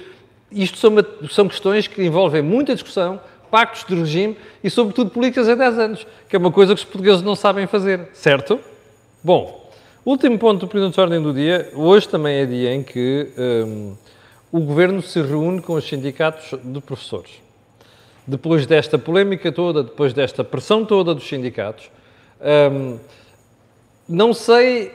isto 0.52 0.78
são, 0.78 0.92
são 1.30 1.48
questões 1.48 1.88
que 1.88 2.04
envolvem 2.04 2.42
muita 2.42 2.74
discussão, 2.74 3.22
pactos 3.52 3.86
de 3.88 3.94
regime 3.94 4.36
e, 4.64 4.70
sobretudo, 4.70 5.12
políticas 5.12 5.48
há 5.48 5.56
10 5.56 5.80
anos, 5.80 6.08
que 6.28 6.36
é 6.36 6.40
uma 6.40 6.52
coisa 6.52 6.74
que 6.74 6.80
os 6.80 6.86
portugueses 6.86 7.22
não 7.22 7.36
sabem 7.36 7.68
fazer, 7.68 8.10
certo? 8.14 8.60
Bom, 9.24 9.62
Último 10.04 10.36
ponto 10.40 10.62
do 10.62 10.68
período 10.68 10.94
de 10.94 11.00
ordem 11.00 11.22
do 11.22 11.32
dia. 11.32 11.70
Hoje 11.76 12.10
também 12.10 12.38
é 12.38 12.46
dia 12.48 12.74
em 12.74 12.82
que 12.82 13.28
um, 13.38 13.96
o 14.52 14.60
Governo 14.60 15.02
se 15.02 15.22
reúne 15.22 15.62
com 15.62 15.74
os 15.74 15.88
sindicatos 15.88 16.60
de 16.62 16.82
professores. 16.82 17.42
Depois 18.28 18.66
desta 18.66 18.98
polémica 18.98 19.52
toda, 19.52 19.84
depois 19.84 20.14
desta 20.14 20.44
pressão 20.44 20.86
toda 20.86 21.16
dos 21.16 21.28
sindicatos, 21.28 21.90
um, 22.72 23.00
não 24.08 24.34
sei... 24.34 24.94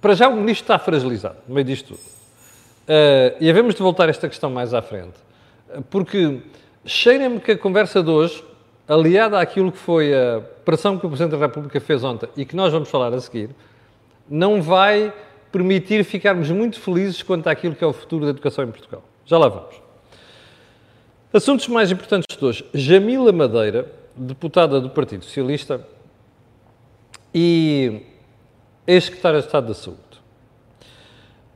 Para 0.00 0.14
já 0.14 0.28
o 0.28 0.36
Ministro 0.36 0.64
está 0.64 0.78
fragilizado 0.78 1.36
no 1.46 1.54
meio 1.54 1.64
disto 1.64 1.94
tudo. 1.94 2.00
Uh, 2.00 3.36
e 3.40 3.48
havemos 3.48 3.74
de 3.74 3.82
voltar 3.82 4.06
a 4.06 4.10
esta 4.10 4.28
questão 4.28 4.50
mais 4.50 4.74
à 4.74 4.82
frente. 4.82 5.14
Porque 5.90 6.40
cheira-me 6.84 7.40
que 7.40 7.52
a 7.52 7.58
conversa 7.58 8.02
de 8.02 8.10
hoje, 8.10 8.44
aliada 8.86 9.40
àquilo 9.40 9.72
que 9.72 9.78
foi 9.78 10.12
a 10.14 10.42
pressão 10.64 10.98
que 10.98 11.06
o 11.06 11.08
Presidente 11.08 11.38
da 11.38 11.46
República 11.46 11.80
fez 11.80 12.04
ontem 12.04 12.28
e 12.36 12.44
que 12.44 12.54
nós 12.54 12.72
vamos 12.72 12.88
falar 12.88 13.12
a 13.14 13.20
seguir, 13.20 13.50
não 14.28 14.60
vai 14.60 15.12
permitir 15.54 16.02
ficarmos 16.02 16.50
muito 16.50 16.80
felizes 16.80 17.22
quanto 17.22 17.46
àquilo 17.46 17.76
que 17.76 17.84
é 17.84 17.86
o 17.86 17.92
futuro 17.92 18.24
da 18.24 18.30
educação 18.30 18.64
em 18.64 18.72
Portugal. 18.72 19.04
Já 19.24 19.38
lá 19.38 19.46
vamos. 19.46 19.76
Assuntos 21.32 21.68
mais 21.68 21.92
importantes 21.92 22.36
de 22.36 22.44
hoje. 22.44 22.64
Jamila 22.74 23.30
Madeira, 23.32 23.88
deputada 24.16 24.80
do 24.80 24.90
Partido 24.90 25.24
Socialista 25.24 25.86
e 27.32 28.02
ex-secretária 28.84 29.38
de 29.38 29.46
Estado 29.46 29.68
da 29.68 29.74
Saúde. 29.74 30.00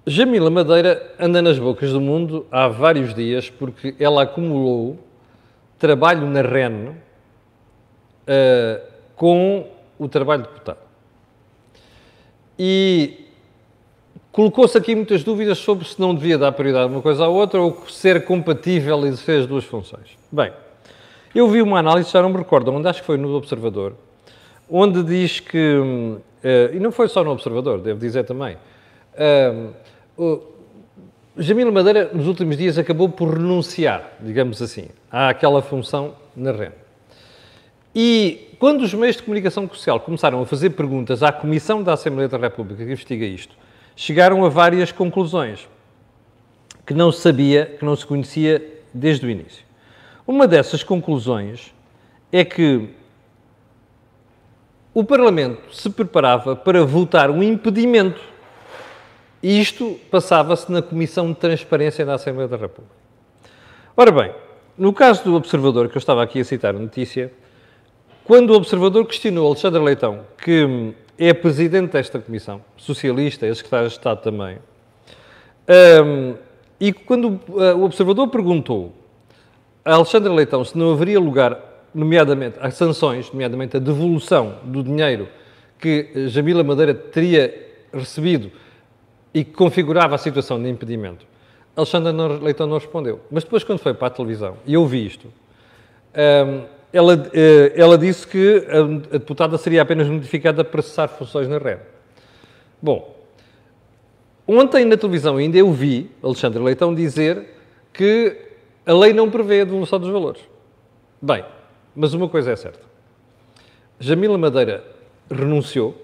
Jamila 0.07 0.49
Madeira 0.49 1.13
anda 1.19 1.43
nas 1.43 1.59
bocas 1.59 1.93
do 1.93 2.01
mundo 2.01 2.47
há 2.53 2.69
vários 2.69 3.13
dias 3.13 3.51
porque 3.51 3.97
ela 3.99 4.23
acumulou 4.23 4.97
trabalho 5.77 6.25
na 6.29 6.41
REN 6.41 6.91
uh, 6.91 8.81
com 9.17 9.69
o 9.99 10.09
trabalho 10.09 10.45
de 10.45 10.49
deputado. 10.51 10.79
E 12.57 13.28
colocou-se 14.33 14.77
aqui 14.77 14.95
muitas 14.95 15.25
dúvidas 15.25 15.59
sobre 15.59 15.87
se 15.87 16.01
não 16.01 16.15
devia 16.15 16.39
dar 16.39 16.53
prioridade 16.53 16.93
uma 16.93 17.03
coisa 17.03 17.25
à 17.25 17.29
outra 17.29 17.61
ou 17.61 17.85
ser 17.89 18.25
compatível 18.25 19.07
exercer 19.07 19.41
as 19.41 19.47
duas 19.47 19.65
funções. 19.65 20.17
Bem, 20.31 20.53
eu 21.35 21.49
vi 21.49 21.63
uma 21.63 21.79
análise, 21.79 22.11
já 22.11 22.23
não 22.23 22.31
me 22.31 22.39
recordo, 22.39 22.73
onde 22.73 22.89
acho 22.89 23.01
que 23.01 23.07
foi 23.07 23.17
no 23.17 23.35
Observador, 23.35 23.95
onde 24.69 25.03
diz 25.03 25.41
que, 25.41 25.79
uh, 25.79 26.21
e 26.73 26.79
não 26.81 26.93
foi 26.93 27.09
só 27.09 27.23
no 27.23 27.31
Observador, 27.31 27.81
devo 27.81 27.99
dizer 27.99 28.25
também, 28.25 28.57
uh, 30.17 30.43
Jamil 31.37 31.71
Madeira, 31.71 32.11
nos 32.13 32.27
últimos 32.27 32.57
dias, 32.57 32.79
acabou 32.79 33.09
por 33.09 33.35
renunciar, 33.35 34.15
digamos 34.21 34.61
assim, 34.61 34.89
àquela 35.11 35.63
função 35.63 36.15
na 36.35 36.51
REN. 36.51 36.73
E 37.95 38.49
quando 38.59 38.83
os 38.83 38.93
meios 38.93 39.17
de 39.17 39.23
comunicação 39.23 39.69
social 39.69 40.01
começaram 40.01 40.43
a 40.43 40.47
fazer 40.47 40.71
perguntas 40.71 41.23
à 41.23 41.31
Comissão 41.31 41.83
da 41.83 41.93
Assembleia 41.93 42.29
da 42.29 42.39
República 42.39 42.85
que 42.85 42.91
investiga 42.91 43.25
isto, 43.25 43.55
chegaram 43.99 44.45
a 44.45 44.49
várias 44.49 44.93
conclusões 44.93 45.69
que 46.87 46.95
não 46.95 47.11
se 47.11 47.21
sabia, 47.21 47.67
que 47.67 47.85
não 47.85 47.97
se 47.97 48.07
conhecia 48.07 48.65
desde 48.95 49.27
o 49.27 49.29
início. 49.29 49.65
Uma 50.25 50.47
dessas 50.47 50.85
conclusões 50.85 51.75
é 52.31 52.45
que 52.45 52.91
o 54.95 55.03
Parlamento 55.03 55.75
se 55.75 55.91
preparava 55.91 56.55
para 56.55 56.85
votar 56.85 57.29
um 57.29 57.43
impedimento. 57.43 58.21
E 59.43 59.61
isto 59.61 59.99
passava-se 60.13 60.71
na 60.71 60.81
Comissão 60.81 61.33
de 61.33 61.39
Transparência 61.41 62.07
da 62.07 62.15
Assembleia 62.15 62.47
da 62.47 62.57
República. 62.57 62.95
Ora 63.97 64.13
bem, 64.13 64.33
no 64.79 64.93
caso 64.93 65.25
do 65.25 65.35
Observador, 65.35 65.89
que 65.89 65.97
eu 65.97 66.01
estava 66.01 66.23
aqui 66.23 66.39
a 66.39 66.45
citar 66.45 66.73
a 66.73 66.79
notícia, 66.79 67.33
quando 68.23 68.51
o 68.51 68.55
Observador 68.55 69.05
questionou 69.07 69.49
Alexandre 69.49 69.83
Leitão, 69.83 70.25
que 70.41 70.95
é 71.19 71.35
presidente 71.35 71.93
desta 71.93 72.19
comissão, 72.19 72.63
socialista, 72.77 73.47
é 73.47 73.55
secretário 73.55 73.89
de 73.89 73.95
Estado 73.95 74.23
também, 74.23 74.59
um, 76.05 76.35
e 76.81 76.93
quando 76.93 77.41
o 77.49 77.85
Observador 77.85 78.29
perguntou 78.29 78.95
a 79.85 79.95
Alexandre 79.95 80.33
Leitão 80.33 80.65
se 80.65 80.79
não 80.79 80.93
haveria 80.93 81.19
lugar, 81.19 81.59
nomeadamente, 81.95 82.57
a 82.61 82.71
sanções, 82.71 83.31
nomeadamente 83.33 83.77
a 83.77 83.81
devolução 83.81 84.59
do 84.63 84.83
dinheiro 84.83 85.29
que 85.79 86.29
Jamila 86.29 86.63
Madeira 86.63 86.95
teria 86.95 87.67
recebido 87.93 88.51
e 89.33 89.45
que 89.45 89.53
configurava 89.53 90.15
a 90.15 90.19
situação 90.19 90.63
de 90.63 90.69
impedimento, 90.69 91.27
Alexandre 91.77 92.13
Leitão 92.43 92.67
não 92.67 92.77
respondeu. 92.77 93.21
Mas 93.31 93.45
depois, 93.45 93.63
quando 93.63 93.79
foi 93.79 93.95
para 93.95 94.09
a 94.09 94.11
televisão, 94.11 94.57
e 94.67 94.75
eu 94.75 94.85
vi 94.87 95.07
isto, 95.07 95.29
um, 96.15 96.78
ela, 96.93 97.31
eh, 97.33 97.73
ela 97.77 97.99
disse 97.99 98.27
que 98.27 98.67
a, 98.69 99.19
deputada 99.19 99.59
seria 99.59 99.83
apenas 99.83 100.09
notificada 100.09 100.65
para 100.65 100.83
cessar 100.83 101.09
funções 101.09 101.49
na 101.49 101.59
rede. 101.59 101.83
Bom, 102.81 103.15
ontem 104.47 104.85
na 104.85 104.97
televisão 104.97 105.37
ainda 105.37 105.59
eu 105.59 105.71
vi 105.73 106.11
Alexandre 106.23 106.63
Leitão 106.63 106.95
dizer 106.95 107.47
que 107.93 108.37
a 108.87 108.93
lei 108.95 109.13
não 109.13 109.31
prevê 109.31 109.61
a 109.61 109.65
devolução 109.65 109.99
dos 109.99 110.11
valores. 110.11 110.41
Bem, 111.21 111.45
mas 111.95 112.15
uma 112.15 112.29
coisa 112.29 112.53
é 112.53 112.57
certa. 112.57 112.81
Jamila 114.01 114.39
Madeira 114.39 114.85
renunciou 115.31 115.95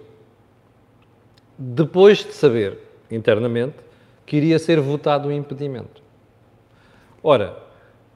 depois 1.57 2.19
de 2.19 2.33
saber 2.33 2.79
internamente 3.11 3.77
que 4.27 4.37
iria 4.37 4.59
ser 4.59 4.81
votado 4.81 5.29
o 5.29 5.33
impedimento. 5.33 6.03
Ora, 7.23 7.57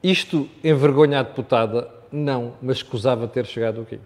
isto 0.03 0.47
envergonha 0.63 1.19
a 1.19 1.23
deputada 1.23 1.98
não, 2.11 2.53
mas 2.61 2.77
escusava 2.77 3.27
ter 3.27 3.45
chegado 3.45 3.81
aqui. 3.81 3.99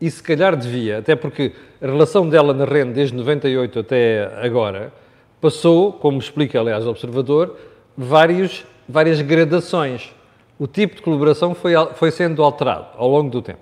E 0.00 0.10
se 0.10 0.22
calhar 0.22 0.54
devia, 0.56 0.98
até 0.98 1.16
porque 1.16 1.52
a 1.80 1.86
relação 1.86 2.28
dela 2.28 2.52
na 2.52 2.64
renda 2.64 2.92
desde 2.92 3.16
98 3.16 3.78
até 3.78 4.30
agora 4.42 4.92
passou, 5.40 5.92
como 5.92 6.18
explica 6.18 6.60
aliás 6.60 6.84
o 6.86 6.90
observador, 6.90 7.56
vários, 7.96 8.64
várias 8.88 9.20
gradações. 9.22 10.12
O 10.58 10.66
tipo 10.66 10.96
de 10.96 11.02
colaboração 11.02 11.54
foi, 11.54 11.72
foi 11.94 12.10
sendo 12.10 12.42
alterado 12.42 12.88
ao 12.96 13.08
longo 13.08 13.30
do 13.30 13.40
tempo. 13.40 13.60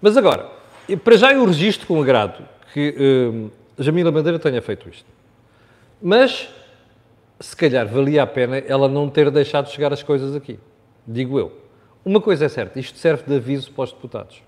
Mas 0.00 0.16
agora, 0.16 0.46
para 1.04 1.16
já 1.16 1.32
eu 1.32 1.44
registro 1.44 1.86
com 1.86 2.00
agrado 2.00 2.42
que 2.72 2.94
uh, 2.98 3.50
Jamila 3.78 4.10
Bandeira 4.10 4.38
tenha 4.38 4.60
feito 4.60 4.88
isto. 4.88 5.06
Mas, 6.02 6.48
se 7.38 7.56
calhar, 7.56 7.86
valia 7.86 8.22
a 8.22 8.26
pena 8.26 8.58
ela 8.58 8.88
não 8.88 9.08
ter 9.08 9.30
deixado 9.30 9.70
chegar 9.70 9.92
as 9.92 10.02
coisas 10.02 10.34
aqui. 10.34 10.58
Digo 11.06 11.38
eu. 11.38 11.52
Uma 12.04 12.20
coisa 12.20 12.46
é 12.46 12.48
certa, 12.48 12.78
isto 12.80 12.98
serve 12.98 13.24
de 13.26 13.36
aviso 13.36 13.70
para 13.72 13.84
os 13.84 13.92
deputados. 13.92 14.42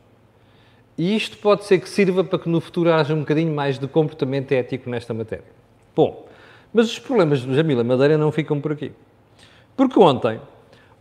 E 0.97 1.17
isto 1.17 1.39
pode 1.39 1.65
ser 1.65 1.79
que 1.79 1.89
sirva 1.89 2.23
para 2.23 2.39
que 2.39 2.49
no 2.49 2.61
futuro 2.61 2.93
haja 2.93 3.15
um 3.15 3.21
bocadinho 3.21 3.55
mais 3.55 3.79
de 3.79 3.87
comportamento 3.87 4.53
ético 4.53 4.89
nesta 4.91 5.13
matéria. 5.13 5.45
Bom, 5.95 6.27
mas 6.73 6.91
os 6.91 6.99
problemas 6.99 7.43
do 7.43 7.55
Jamila 7.55 7.85
Madeira 7.85 8.17
não 8.17 8.33
ficam 8.33 8.61
por 8.61 8.73
aqui. 8.73 8.93
Porque 9.77 9.99
ontem 9.99 10.41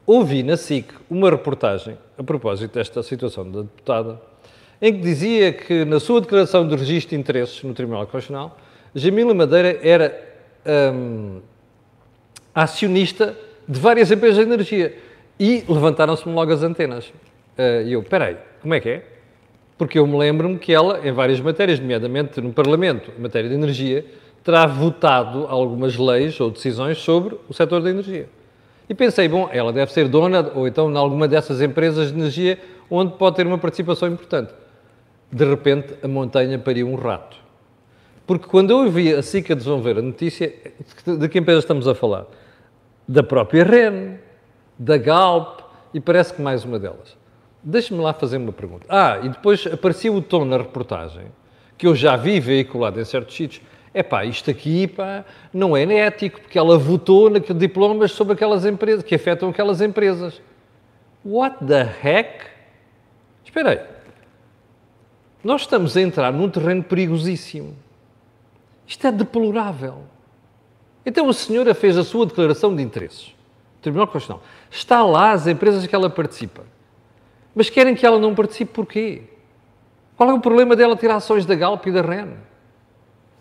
ouvi 0.06 0.44
na 0.44 0.58
SIC 0.58 0.94
uma 1.10 1.30
reportagem 1.30 1.98
a 2.18 2.24
propósito 2.24 2.74
desta 2.74 3.04
situação 3.04 3.50
da 3.50 3.62
deputada, 3.62 4.22
em 4.82 4.94
que 4.94 5.00
dizia 5.00 5.54
que 5.54 5.86
na 5.86 6.00
sua 6.00 6.22
declaração 6.22 6.68
de 6.68 6.76
registro 6.76 7.12
de 7.12 7.22
interesses 7.22 7.62
no 7.64 7.74
Tribunal 7.74 8.06
Constitucional, 8.08 8.58
Jamila 8.96 9.34
Madeira 9.34 9.80
era 9.82 10.34
hum, 10.94 11.40
acionista 12.54 13.38
de 13.68 13.80
várias 13.80 14.12
empresas 14.12 14.46
de 14.46 14.52
energia. 14.52 14.98
E 15.42 15.64
levantaram-se-me 15.68 16.36
logo 16.36 16.54
as 16.54 16.62
antenas. 16.62 17.12
Eh, 17.58 17.86
e 17.88 17.94
eu, 17.94 18.04
peraí, 18.04 18.38
como 18.62 18.76
é 18.76 18.80
que 18.80 18.90
é? 18.90 19.06
Porque 19.76 19.98
eu 19.98 20.06
me 20.06 20.16
lembro-me 20.16 20.60
que 20.60 20.72
ela, 20.72 21.00
em 21.04 21.12
várias 21.12 21.40
matérias, 21.40 21.80
nomeadamente 21.80 22.40
no 22.40 22.54
Parlamento, 22.54 23.10
em 23.18 23.20
matéria 23.20 23.50
de 23.50 23.56
energia, 23.56 24.06
terá 24.44 24.68
votado 24.68 25.48
algumas 25.50 25.98
leis 25.98 26.40
ou 26.40 26.52
decisões 26.52 27.00
sobre 27.00 27.40
o 27.50 27.54
setor 27.56 27.82
da 27.82 27.90
energia. 27.90 28.30
E 28.88 28.94
pensei, 28.94 29.28
bom, 29.28 29.50
ela 29.52 29.74
deve 29.74 29.92
ser 29.92 30.08
dona, 30.08 30.52
ou 30.54 30.68
então, 30.68 30.92
em 30.92 30.96
alguma 30.96 31.28
dessas 31.28 31.60
empresas 31.60 32.12
de 32.12 32.20
energia, 32.20 32.60
onde 32.88 33.14
pode 33.14 33.38
ter 33.38 33.48
uma 33.48 33.58
participação 33.58 34.10
importante. 34.10 34.54
De 35.32 35.44
repente, 35.44 35.96
a 36.04 36.08
montanha 36.08 36.60
pariu 36.60 36.88
um 36.88 36.94
rato. 36.94 37.38
Porque 38.28 38.46
quando 38.48 38.70
eu 38.70 38.78
ouvi 38.78 39.12
a 39.12 39.24
SICA 39.24 39.56
desenvolver 39.56 39.98
a 39.98 40.04
notícia, 40.04 40.54
de 41.04 41.28
que 41.28 41.40
empresa 41.40 41.62
estamos 41.62 41.88
a 41.88 41.96
falar? 41.96 42.28
Da 43.08 43.24
própria 43.24 43.64
REN, 43.64 44.20
da 44.82 44.98
Galp 44.98 45.60
e 45.94 46.00
parece 46.00 46.34
que 46.34 46.42
mais 46.42 46.66
uma 46.66 46.80
delas. 46.80 47.16
Deixe-me 47.62 48.02
lá 48.02 48.14
fazer 48.14 48.38
uma 48.38 48.52
pergunta. 48.52 48.88
Ah, 48.90 49.20
e 49.22 49.30
depois 49.30 49.68
apareceu 49.68 50.16
o 50.16 50.22
tom 50.24 50.44
na 50.44 50.58
reportagem, 50.58 51.28
que 51.78 51.86
eu 51.86 51.96
já 51.96 52.16
vi 52.16 52.40
veiculado 52.40 53.00
em 53.00 53.06
certos 53.06 53.36
sítios. 53.36 53.64
É 53.94 54.02
pá, 54.02 54.26
isto 54.26 54.50
aqui 54.50 54.88
pá, 54.88 55.24
não 55.54 55.78
é 55.78 55.84
ético, 55.84 56.42
porque 56.42 56.58
ela 56.58 56.80
votou 56.80 57.30
naqueles 57.30 57.60
diplomas 57.60 58.12
sobre 58.12 58.34
aquelas 58.34 58.66
empresas, 58.66 59.04
que 59.04 59.14
afetam 59.14 59.50
aquelas 59.50 59.82
empresas. 59.82 60.42
What 61.24 61.64
the 61.64 61.88
heck? 62.04 62.46
Espera 63.46 63.70
aí. 63.70 63.80
Nós 65.44 65.62
estamos 65.62 65.96
a 65.96 66.02
entrar 66.02 66.34
num 66.34 66.50
terreno 66.50 66.82
perigosíssimo. 66.82 67.76
Isto 68.88 69.06
é 69.06 69.12
deplorável. 69.12 70.00
Então 71.06 71.30
a 71.30 71.34
senhora 71.34 71.76
fez 71.76 72.00
a 72.00 72.04
sua 72.04 72.26
declaração 72.26 72.76
de 72.76 72.82
interesses. 72.82 73.36
Tribunal 73.82 74.08
Constitucional. 74.08 74.44
Está 74.70 75.04
lá 75.04 75.32
as 75.32 75.48
empresas 75.48 75.86
que 75.86 75.96
ela 75.96 76.10
participa. 76.10 76.64
Mas 77.56 77.70
querem 77.70 77.96
que 77.96 78.06
ela 78.06 78.20
não 78.20 78.34
participe 78.34 78.72
porquê? 78.72 79.24
Qual 80.16 80.30
é 80.30 80.34
o 80.34 80.40
problema 80.40 80.76
dela 80.76 80.96
ter 80.96 81.10
ações 81.10 81.46
da 81.46 81.56
Galp 81.56 81.86
e 81.88 81.92
da 81.92 82.02
REN? 82.02 82.30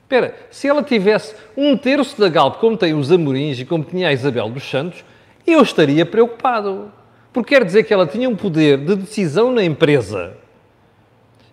Espera, 0.03 0.35
se 0.51 0.67
ela 0.67 0.83
tivesse 0.83 1.37
um 1.57 1.77
terço 1.77 2.19
da 2.21 2.29
Galp, 2.29 2.57
como 2.57 2.77
tem 2.77 2.95
os 2.95 3.13
Amorins 3.13 3.61
e 3.61 3.65
como 3.65 3.85
tinha 3.85 4.09
a 4.09 4.13
Isabel 4.13 4.49
dos 4.49 4.69
Santos, 4.69 5.05
eu 5.47 5.63
estaria 5.63 6.05
preocupado. 6.05 6.91
Porque 7.33 7.55
quer 7.55 7.65
dizer 7.65 7.85
que 7.85 7.95
ela 7.95 8.07
tinha 8.07 8.29
um 8.29 8.35
poder 8.35 8.79
de 8.79 8.97
decisão 8.97 9.53
na 9.53 9.63
empresa 9.63 10.37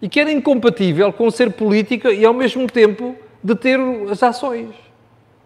e 0.01 0.09
que 0.09 0.19
era 0.19 0.31
incompatível 0.31 1.11
com 1.11 1.29
ser 1.29 1.51
política 1.51 2.11
e, 2.11 2.25
ao 2.25 2.33
mesmo 2.33 2.67
tempo, 2.67 3.15
de 3.43 3.55
ter 3.55 3.79
as 4.09 4.21
ações. 4.23 4.69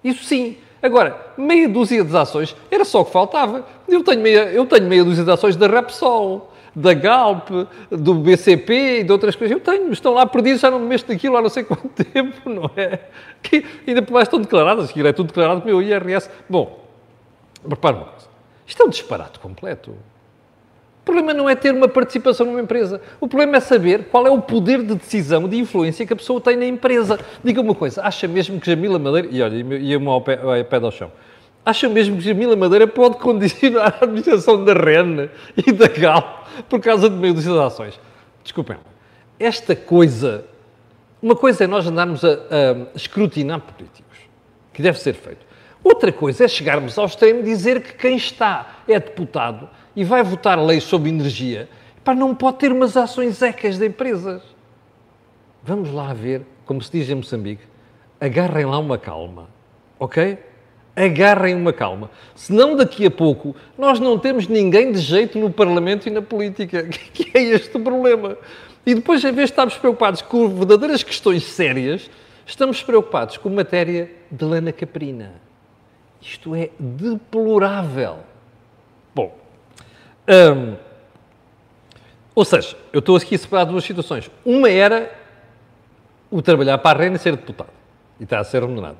Isso 0.03 0.23
sim, 0.23 0.57
Agora, 0.81 1.33
meia 1.37 1.69
dúzia 1.69 2.03
de 2.03 2.17
ações 2.17 2.55
era 2.69 2.83
só 2.83 3.01
o 3.01 3.05
que 3.05 3.11
faltava. 3.11 3.65
Eu 3.87 4.03
tenho 4.03 4.21
meia, 4.21 4.45
eu 4.51 4.65
tenho 4.65 4.87
meia 4.87 5.03
dúzia 5.03 5.23
de 5.23 5.31
ações 5.31 5.55
da 5.55 5.67
Repsol, 5.67 6.51
da 6.75 6.93
Galp, 6.93 7.49
do 7.89 8.15
BCP 8.15 8.99
e 8.99 9.03
de 9.03 9.11
outras 9.11 9.35
coisas. 9.35 9.55
Eu 9.55 9.61
tenho, 9.61 9.91
estão 9.91 10.13
lá 10.13 10.25
perdidos, 10.25 10.61
já 10.61 10.71
não 10.71 10.79
me 10.79 10.87
mexo 10.87 11.07
daquilo 11.07 11.37
há 11.37 11.41
não 11.41 11.49
sei 11.49 11.63
quanto 11.63 11.87
tempo, 12.03 12.49
não 12.49 12.69
é? 12.75 12.99
Que 13.43 13.65
ainda 13.85 14.01
por 14.01 14.13
mais 14.13 14.27
estão 14.27 14.39
declaradas, 14.39 14.89
aquilo 14.89 15.07
é 15.07 15.13
tudo 15.13 15.27
declarado 15.27 15.61
pelo 15.61 15.81
IRS. 15.81 16.29
Bom, 16.49 16.83
repare 17.67 17.97
uma 17.97 18.05
coisa. 18.05 18.27
Isto 18.65 18.83
é 18.83 18.85
um 18.85 18.89
disparate 18.89 19.39
completo. 19.39 19.93
O 21.01 21.03
problema 21.03 21.33
não 21.33 21.49
é 21.49 21.55
ter 21.55 21.73
uma 21.73 21.87
participação 21.87 22.45
numa 22.45 22.61
empresa. 22.61 23.01
O 23.19 23.27
problema 23.27 23.57
é 23.57 23.59
saber 23.59 24.05
qual 24.05 24.27
é 24.27 24.29
o 24.29 24.39
poder 24.39 24.83
de 24.83 24.93
decisão, 24.93 25.49
de 25.49 25.57
influência 25.57 26.05
que 26.05 26.13
a 26.13 26.15
pessoa 26.15 26.39
tem 26.39 26.55
na 26.55 26.65
empresa. 26.65 27.19
Diga 27.43 27.59
uma 27.59 27.73
coisa, 27.73 28.03
acha 28.03 28.27
mesmo 28.27 28.59
que 28.59 28.67
Jamila 28.69 28.99
Madeira... 28.99 29.27
E 29.31 29.41
olha, 29.41 29.55
ia-me 29.77 30.07
ao 30.07 30.21
pé, 30.21 30.39
ao 30.41 30.63
pé 30.63 30.77
ao 30.77 30.91
chão. 30.91 31.11
Acha 31.65 31.89
mesmo 31.89 32.17
que 32.17 32.21
Jamila 32.21 32.55
Madeira 32.55 32.87
pode 32.87 33.17
condicionar 33.17 33.97
a 33.99 34.03
administração 34.05 34.63
da 34.63 34.73
REN 34.73 35.29
e 35.57 35.71
da 35.71 35.87
GAL 35.87 36.45
por 36.69 36.79
causa 36.79 37.09
de 37.09 37.15
meio 37.15 37.33
das 37.33 37.47
ações? 37.47 37.99
Desculpem. 38.43 38.77
Esta 39.39 39.75
coisa... 39.75 40.45
Uma 41.19 41.35
coisa 41.35 41.63
é 41.63 41.67
nós 41.67 41.85
andarmos 41.85 42.23
a, 42.23 42.29
a 42.29 42.95
escrutinar 42.95 43.59
políticos, 43.59 44.17
que 44.71 44.81
deve 44.83 44.99
ser 44.99 45.13
feito. 45.13 45.45
Outra 45.83 46.11
coisa 46.11 46.45
é 46.45 46.47
chegarmos 46.47 46.97
ao 46.97 47.05
extremo 47.05 47.39
e 47.39 47.43
dizer 47.43 47.81
que 47.81 47.93
quem 47.93 48.15
está 48.15 48.81
é 48.87 48.99
deputado 48.99 49.67
e 49.95 50.03
vai 50.03 50.23
votar 50.23 50.59
leis 50.59 50.83
sobre 50.83 51.09
energia, 51.09 51.69
pá, 52.03 52.13
não 52.13 52.33
pode 52.33 52.57
ter 52.57 52.71
umas 52.71 52.95
ações 52.95 53.41
ecas 53.41 53.77
de 53.77 53.87
empresas. 53.87 54.41
Vamos 55.63 55.91
lá 55.91 56.13
ver, 56.13 56.41
como 56.65 56.81
se 56.81 56.91
diz 56.91 57.09
em 57.09 57.15
Moçambique, 57.15 57.63
agarrem 58.19 58.65
lá 58.65 58.77
uma 58.79 58.97
calma, 58.97 59.47
ok? 59.99 60.37
Agarrem 60.95 61.55
uma 61.55 61.71
calma. 61.71 62.09
Senão, 62.35 62.75
daqui 62.75 63.05
a 63.05 63.11
pouco, 63.11 63.55
nós 63.77 63.99
não 63.99 64.17
temos 64.19 64.47
ninguém 64.47 64.91
de 64.91 64.99
jeito 64.99 65.39
no 65.39 65.51
Parlamento 65.51 66.07
e 66.07 66.11
na 66.11 66.21
política. 66.21 66.87
Que 67.13 67.31
é 67.37 67.41
este 67.41 67.77
o 67.77 67.79
problema. 67.79 68.37
E 68.85 68.95
depois, 68.95 69.23
em 69.23 69.31
vez 69.31 69.47
de 69.47 69.53
estarmos 69.53 69.77
preocupados 69.77 70.21
com 70.21 70.49
verdadeiras 70.49 71.03
questões 71.03 71.43
sérias, 71.43 72.09
estamos 72.45 72.83
preocupados 72.83 73.37
com 73.37 73.49
matéria 73.49 74.11
de 74.29 74.43
lana 74.43 74.71
caprina. 74.71 75.33
Isto 76.21 76.55
é 76.55 76.69
deplorável. 76.79 78.30
Ou 82.33 82.45
seja, 82.45 82.77
eu 82.93 82.99
estou 82.99 83.15
aqui 83.15 83.35
a 83.35 83.37
separar 83.37 83.65
duas 83.65 83.83
situações. 83.83 84.31
Uma 84.45 84.69
era 84.69 85.11
o 86.29 86.41
trabalhar 86.41 86.77
para 86.77 86.99
a 86.99 87.03
REN 87.03 87.13
e 87.13 87.19
ser 87.19 87.35
deputado. 87.35 87.69
E 88.19 88.23
está 88.23 88.39
a 88.39 88.43
ser 88.43 88.61
remunerado. 88.61 88.97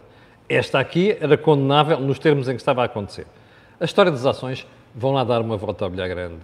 Esta 0.49 0.79
aqui 0.79 1.15
era 1.19 1.37
condenável 1.37 1.99
nos 1.99 2.19
termos 2.19 2.49
em 2.49 2.51
que 2.51 2.61
estava 2.61 2.81
a 2.81 2.85
acontecer. 2.85 3.25
A 3.79 3.85
história 3.85 4.11
das 4.11 4.25
ações, 4.25 4.67
vão 4.93 5.11
lá 5.11 5.23
dar 5.23 5.41
uma 5.41 5.57
volta 5.57 5.85
ao 5.85 5.89
bilhar 5.89 6.09
grande 6.09 6.39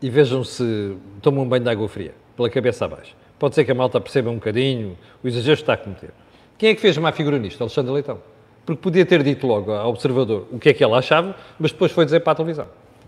e 0.00 0.10
vejam 0.10 0.42
se 0.42 0.96
tomam 1.20 1.44
um 1.44 1.48
banho 1.48 1.62
de 1.62 1.70
água 1.70 1.88
fria, 1.88 2.14
pela 2.36 2.50
cabeça 2.50 2.84
abaixo. 2.84 3.14
Pode 3.38 3.54
ser 3.54 3.64
que 3.64 3.70
a 3.70 3.74
malta 3.74 4.00
perceba 4.00 4.30
um 4.30 4.36
bocadinho 4.36 4.96
o 5.22 5.28
exagero 5.28 5.56
que 5.56 5.62
está 5.62 5.74
a 5.74 5.76
cometer. 5.76 6.10
Quem 6.58 6.70
é 6.70 6.74
que 6.74 6.80
fez 6.80 6.96
má 6.98 7.12
figura 7.12 7.38
nisto? 7.38 7.60
Alexandre 7.60 7.92
Leitão. 7.92 8.18
Porque 8.64 8.80
podia 8.80 9.04
ter 9.04 9.22
dito 9.22 9.46
logo 9.46 9.72
ao 9.72 9.90
observador 9.90 10.46
o 10.50 10.58
que 10.58 10.70
é 10.70 10.72
que 10.72 10.82
ela 10.82 10.98
achava, 10.98 11.34
mas 11.58 11.72
depois 11.72 11.92
foi 11.92 12.04
dizer 12.04 12.20
para 12.20 12.32
a 12.32 12.36
televisão. 12.36 12.66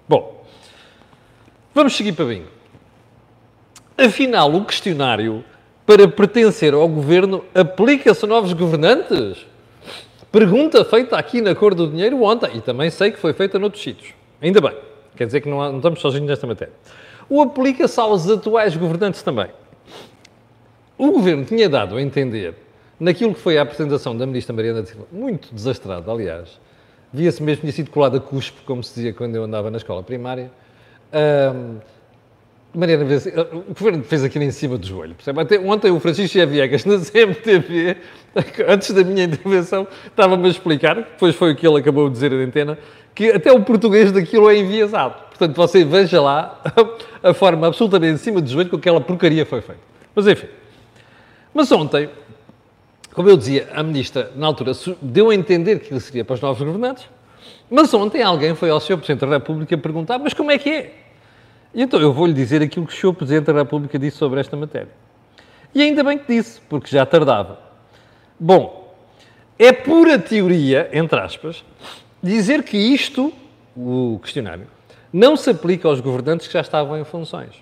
Bom, 0.08 0.44
vamos 1.74 1.96
seguir 1.96 2.12
para 2.12 2.26
bingo. 2.26 2.48
Afinal, 3.98 4.54
o 4.54 4.64
questionário 4.64 5.44
para 5.84 6.08
pertencer 6.08 6.72
ao 6.72 6.88
governo 6.88 7.44
aplica-se 7.54 8.24
a 8.24 8.28
novos 8.28 8.52
governantes? 8.52 9.46
Pergunta 10.32 10.84
feita 10.84 11.16
aqui 11.16 11.40
na 11.40 11.54
Cor 11.54 11.74
do 11.74 11.86
Dinheiro 11.86 12.22
ontem, 12.22 12.56
e 12.56 12.60
também 12.60 12.90
sei 12.90 13.10
que 13.12 13.18
foi 13.18 13.32
feita 13.32 13.58
noutros 13.58 13.82
sítios. 13.82 14.14
Ainda 14.40 14.60
bem, 14.60 14.74
quer 15.16 15.26
dizer 15.26 15.40
que 15.40 15.48
não, 15.48 15.58
não 15.58 15.76
estamos 15.76 16.00
sozinhos 16.00 16.28
nesta 16.28 16.46
matéria. 16.46 16.72
O 17.28 17.40
aplica-se 17.40 18.00
aos 18.00 18.28
atuais 18.28 18.76
governantes 18.76 19.22
também. 19.22 19.48
O 20.98 21.10
governo 21.12 21.44
tinha 21.44 21.68
dado 21.68 21.96
a 21.96 22.02
entender 22.02 22.54
naquilo 22.98 23.34
que 23.34 23.40
foi 23.40 23.58
a 23.58 23.62
apresentação 23.62 24.16
da 24.16 24.26
ministra 24.26 24.54
Mariana 24.54 24.84
Silva, 24.84 25.06
muito 25.12 25.52
desastrada, 25.54 26.10
aliás, 26.10 26.60
via-se 27.12 27.42
mesmo 27.42 27.60
tinha 27.60 27.72
sido 27.72 27.90
colada 27.90 28.18
a 28.18 28.20
cuspe, 28.20 28.62
como 28.64 28.82
se 28.82 28.94
dizia 28.94 29.12
quando 29.12 29.36
eu 29.36 29.44
andava 29.44 29.70
na 29.70 29.76
escola 29.76 30.02
primária. 30.02 30.50
Um, 31.14 31.78
Mariana, 32.74 33.04
o 33.04 33.72
governo 33.72 34.02
fez 34.02 34.24
aquilo 34.24 34.44
em 34.44 34.50
cima 34.50 34.76
do 34.76 34.84
joelho. 34.84 35.14
Percebe? 35.14 35.40
Até 35.40 35.60
ontem 35.60 35.92
o 35.92 36.00
Francisco 36.00 36.44
Viegas, 36.44 36.84
na 36.84 36.98
CMTV, 36.98 37.96
antes 38.66 38.90
da 38.90 39.04
minha 39.04 39.24
intervenção, 39.24 39.86
estava-me 40.04 40.48
a 40.48 40.50
explicar, 40.50 40.96
depois 40.96 41.36
foi 41.36 41.52
o 41.52 41.56
que 41.56 41.66
ele 41.66 41.78
acabou 41.78 42.08
de 42.08 42.14
dizer 42.14 42.32
na 42.32 42.38
antena, 42.38 42.76
que 43.14 43.30
até 43.30 43.52
o 43.52 43.62
português 43.62 44.10
daquilo 44.10 44.50
é 44.50 44.56
enviesado. 44.56 45.14
Portanto, 45.28 45.54
você 45.54 45.84
veja 45.84 46.20
lá 46.20 46.60
a 47.22 47.32
forma 47.32 47.68
absolutamente 47.68 48.14
em 48.14 48.16
cima 48.16 48.40
do 48.40 48.50
joelho 48.50 48.68
com 48.68 48.76
que 48.76 48.88
aquela 48.88 49.00
porcaria 49.00 49.46
foi 49.46 49.60
feita. 49.60 49.80
Mas 50.12 50.26
enfim. 50.26 50.48
Mas 51.54 51.70
ontem, 51.70 52.10
como 53.12 53.28
eu 53.28 53.36
dizia, 53.36 53.68
a 53.72 53.84
ministra, 53.84 54.32
na 54.34 54.48
altura, 54.48 54.72
deu 55.00 55.30
a 55.30 55.34
entender 55.34 55.78
que 55.78 55.92
ele 55.92 56.00
seria 56.00 56.24
para 56.24 56.34
os 56.34 56.40
novos 56.40 56.60
governantes, 56.60 57.08
mas 57.70 57.94
ontem 57.94 58.20
alguém 58.20 58.56
foi 58.56 58.68
ao 58.70 58.80
Sr. 58.80 58.96
Presidente 58.96 59.20
da 59.20 59.28
República 59.28 59.78
perguntar, 59.78 60.18
mas 60.18 60.34
como 60.34 60.50
é 60.50 60.58
que 60.58 60.70
é? 60.70 61.03
Então 61.74 62.00
eu 62.00 62.12
vou-lhe 62.12 62.32
dizer 62.32 62.62
aquilo 62.62 62.86
que 62.86 62.94
o 62.94 62.96
Sr. 62.96 63.14
Presidente 63.14 63.46
da 63.46 63.52
República 63.52 63.98
disse 63.98 64.16
sobre 64.16 64.38
esta 64.38 64.56
matéria. 64.56 64.92
E 65.74 65.82
ainda 65.82 66.04
bem 66.04 66.16
que 66.16 66.32
disse, 66.32 66.60
porque 66.68 66.88
já 66.88 67.04
tardava. 67.04 67.58
Bom, 68.38 68.94
é 69.58 69.72
pura 69.72 70.18
teoria, 70.18 70.88
entre 70.92 71.18
aspas, 71.18 71.64
dizer 72.22 72.62
que 72.62 72.76
isto, 72.76 73.32
o 73.76 74.20
questionário, 74.22 74.68
não 75.12 75.36
se 75.36 75.50
aplica 75.50 75.88
aos 75.88 76.00
governantes 76.00 76.46
que 76.46 76.52
já 76.52 76.60
estavam 76.60 76.98
em 76.98 77.04
funções. 77.04 77.54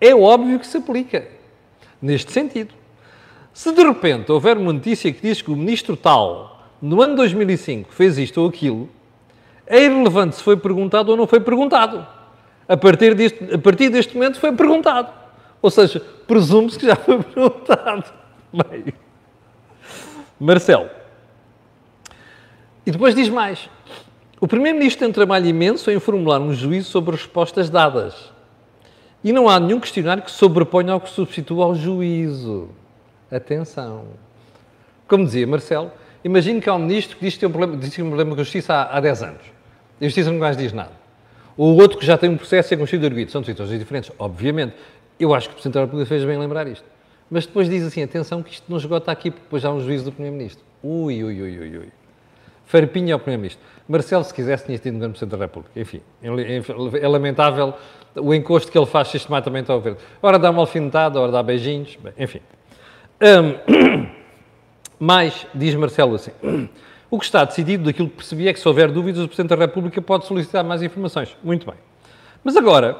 É 0.00 0.14
óbvio 0.14 0.58
que 0.60 0.66
se 0.66 0.76
aplica, 0.76 1.26
neste 2.00 2.30
sentido. 2.30 2.74
Se 3.52 3.72
de 3.72 3.82
repente 3.82 4.30
houver 4.30 4.56
uma 4.56 4.72
notícia 4.72 5.12
que 5.12 5.22
diz 5.22 5.40
que 5.40 5.50
o 5.50 5.56
ministro 5.56 5.96
tal, 5.96 6.68
no 6.80 7.00
ano 7.02 7.16
2005, 7.16 7.92
fez 7.92 8.18
isto 8.18 8.40
ou 8.40 8.48
aquilo, 8.48 8.88
é 9.66 9.84
irrelevante 9.84 10.36
se 10.36 10.42
foi 10.42 10.56
perguntado 10.56 11.10
ou 11.10 11.16
não 11.16 11.26
foi 11.26 11.40
perguntado. 11.40 12.06
A 12.68 12.76
partir 12.76 13.14
deste, 13.14 13.54
a 13.54 13.58
partir 13.58 13.90
deste 13.90 14.14
momento 14.14 14.40
foi 14.40 14.52
perguntado. 14.52 15.12
Ou 15.60 15.70
seja, 15.70 16.00
presume-se 16.26 16.78
que 16.78 16.86
já 16.86 16.96
foi 16.96 17.20
perguntado. 17.22 18.04
Bem, 18.52 18.94
Marcelo. 20.38 20.88
E 22.86 22.90
depois 22.90 23.14
diz 23.14 23.28
mais. 23.28 23.68
O 24.40 24.46
Primeiro-Ministro 24.46 25.00
tem 25.00 25.08
um 25.08 25.12
trabalho 25.12 25.46
imenso 25.46 25.90
em 25.90 25.98
formular 25.98 26.40
um 26.40 26.52
juízo 26.52 26.90
sobre 26.90 27.12
respostas 27.12 27.70
dadas. 27.70 28.32
E 29.22 29.32
não 29.32 29.48
há 29.48 29.58
nenhum 29.58 29.80
questionário 29.80 30.22
que 30.22 30.30
sobreponha 30.30 30.94
ou 30.94 31.00
que 31.00 31.08
substitua 31.08 31.64
ao 31.64 31.74
juízo. 31.74 32.68
Atenção. 33.30 34.04
Como 35.08 35.24
dizia 35.24 35.46
Marcelo, 35.46 35.90
imagine 36.22 36.60
que 36.60 36.68
há 36.68 36.74
um 36.74 36.78
ministro 36.78 37.16
que 37.16 37.24
diz 37.24 37.34
que 37.34 37.40
tem 37.40 37.48
um 37.48 37.52
problema, 37.52 37.76
diz 37.76 37.90
que 37.90 37.96
tem 37.96 38.04
um 38.04 38.08
problema 38.08 38.34
com 38.34 38.40
a 38.40 38.44
justiça 38.44 38.74
há, 38.74 38.96
há 38.96 39.00
10 39.00 39.22
anos. 39.22 39.42
A 40.00 40.04
justiça 40.04 40.30
não 40.30 40.38
mais 40.38 40.56
diz 40.56 40.72
nada. 40.72 41.03
Ou 41.56 41.80
outro 41.80 41.98
que 41.98 42.04
já 42.06 42.18
tem 42.18 42.30
um 42.30 42.36
processo 42.36 42.74
é 42.74 42.76
constituído 42.76 43.06
arguido. 43.06 43.30
São 43.30 43.42
situações 43.44 43.78
diferentes, 43.78 44.10
obviamente. 44.18 44.74
Eu 45.18 45.34
acho 45.34 45.48
que 45.48 45.52
o 45.52 45.54
Presidente 45.54 45.74
da 45.74 45.80
República 45.82 46.08
fez 46.08 46.24
bem 46.24 46.38
lembrar 46.38 46.66
isto. 46.66 46.84
Mas 47.30 47.46
depois 47.46 47.68
diz 47.68 47.84
assim, 47.84 48.02
atenção 48.02 48.42
que 48.42 48.52
isto 48.52 48.64
não 48.68 48.76
esgota 48.76 49.10
aqui, 49.10 49.30
porque 49.30 49.44
depois 49.44 49.64
há 49.64 49.72
um 49.72 49.80
juízo 49.80 50.04
do 50.04 50.12
Primeiro-Ministro. 50.12 50.64
Ui, 50.82 51.22
ui, 51.24 51.42
ui, 51.42 51.58
ui, 51.58 51.78
ui. 51.78 51.88
Farpinha 52.66 53.14
ao 53.14 53.20
Primeiro-Ministro. 53.20 53.62
Marcelo, 53.88 54.24
se 54.24 54.32
quisesse, 54.32 54.64
tinha 54.64 54.78
tido 54.78 54.94
no 54.94 55.10
Presidente 55.10 55.30
da 55.30 55.44
República. 55.44 55.78
Enfim, 55.78 56.00
é 57.00 57.08
lamentável 57.08 57.74
o 58.16 58.34
encosto 58.34 58.70
que 58.70 58.78
ele 58.78 58.86
faz 58.86 59.08
sistematicamente 59.08 59.70
ao 59.70 59.78
governo. 59.78 59.98
Ora 60.22 60.38
dá 60.38 60.50
uma 60.50 60.60
alfinetada, 60.60 61.20
ora 61.20 61.32
dá 61.32 61.42
beijinhos, 61.42 61.98
enfim. 62.18 62.40
Um, 63.20 64.06
mais, 64.98 65.46
diz 65.54 65.74
Marcelo 65.74 66.14
assim, 66.14 66.32
o 67.14 67.18
que 67.18 67.24
está 67.24 67.44
decidido 67.44 67.84
daquilo 67.84 68.08
que 68.08 68.16
percebi 68.16 68.48
é 68.48 68.52
que 68.52 68.58
se 68.58 68.66
houver 68.66 68.90
dúvidas, 68.90 69.22
o 69.22 69.28
Presidente 69.28 69.50
da 69.50 69.56
República 69.56 70.02
pode 70.02 70.26
solicitar 70.26 70.64
mais 70.64 70.82
informações. 70.82 71.36
Muito 71.44 71.64
bem. 71.64 71.76
Mas 72.42 72.56
agora, 72.56 72.98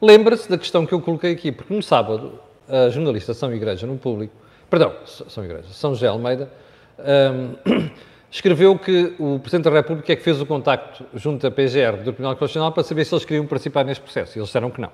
lembra-se 0.00 0.48
da 0.48 0.58
questão 0.58 0.84
que 0.84 0.92
eu 0.92 1.00
coloquei 1.00 1.32
aqui, 1.32 1.50
porque 1.50 1.74
no 1.74 1.82
sábado, 1.82 2.38
a 2.68 2.90
jornalista 2.90 3.32
São 3.32 3.52
Igreja, 3.54 3.86
no 3.86 3.96
público, 3.96 4.34
perdão, 4.68 4.92
São 5.06 5.42
Igreja, 5.42 5.68
São 5.70 5.94
José 5.94 6.06
Almeida, 6.06 6.50
um, 6.98 7.88
escreveu 8.30 8.78
que 8.78 9.14
o 9.18 9.38
Presidente 9.38 9.64
da 9.64 9.70
República 9.70 10.12
é 10.12 10.16
que 10.16 10.22
fez 10.22 10.38
o 10.38 10.44
contacto 10.44 11.06
junto 11.14 11.46
à 11.46 11.50
PGR 11.50 11.96
do 11.96 12.12
Tribunal 12.12 12.36
Constitucional 12.36 12.72
para 12.72 12.82
saber 12.82 13.06
se 13.06 13.14
eles 13.14 13.24
queriam 13.24 13.46
participar 13.46 13.86
neste 13.86 14.02
processo. 14.02 14.36
E 14.36 14.38
eles 14.38 14.48
disseram 14.48 14.70
que 14.70 14.82
não. 14.82 14.90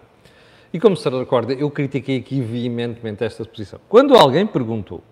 E 0.72 0.78
como 0.78 0.96
se 0.96 1.08
recorda, 1.08 1.52
eu 1.52 1.68
critiquei 1.68 2.18
aqui 2.18 2.40
veementemente 2.40 3.24
esta 3.24 3.44
posição. 3.44 3.80
Quando 3.88 4.14
alguém 4.14 4.46
perguntou, 4.46 5.02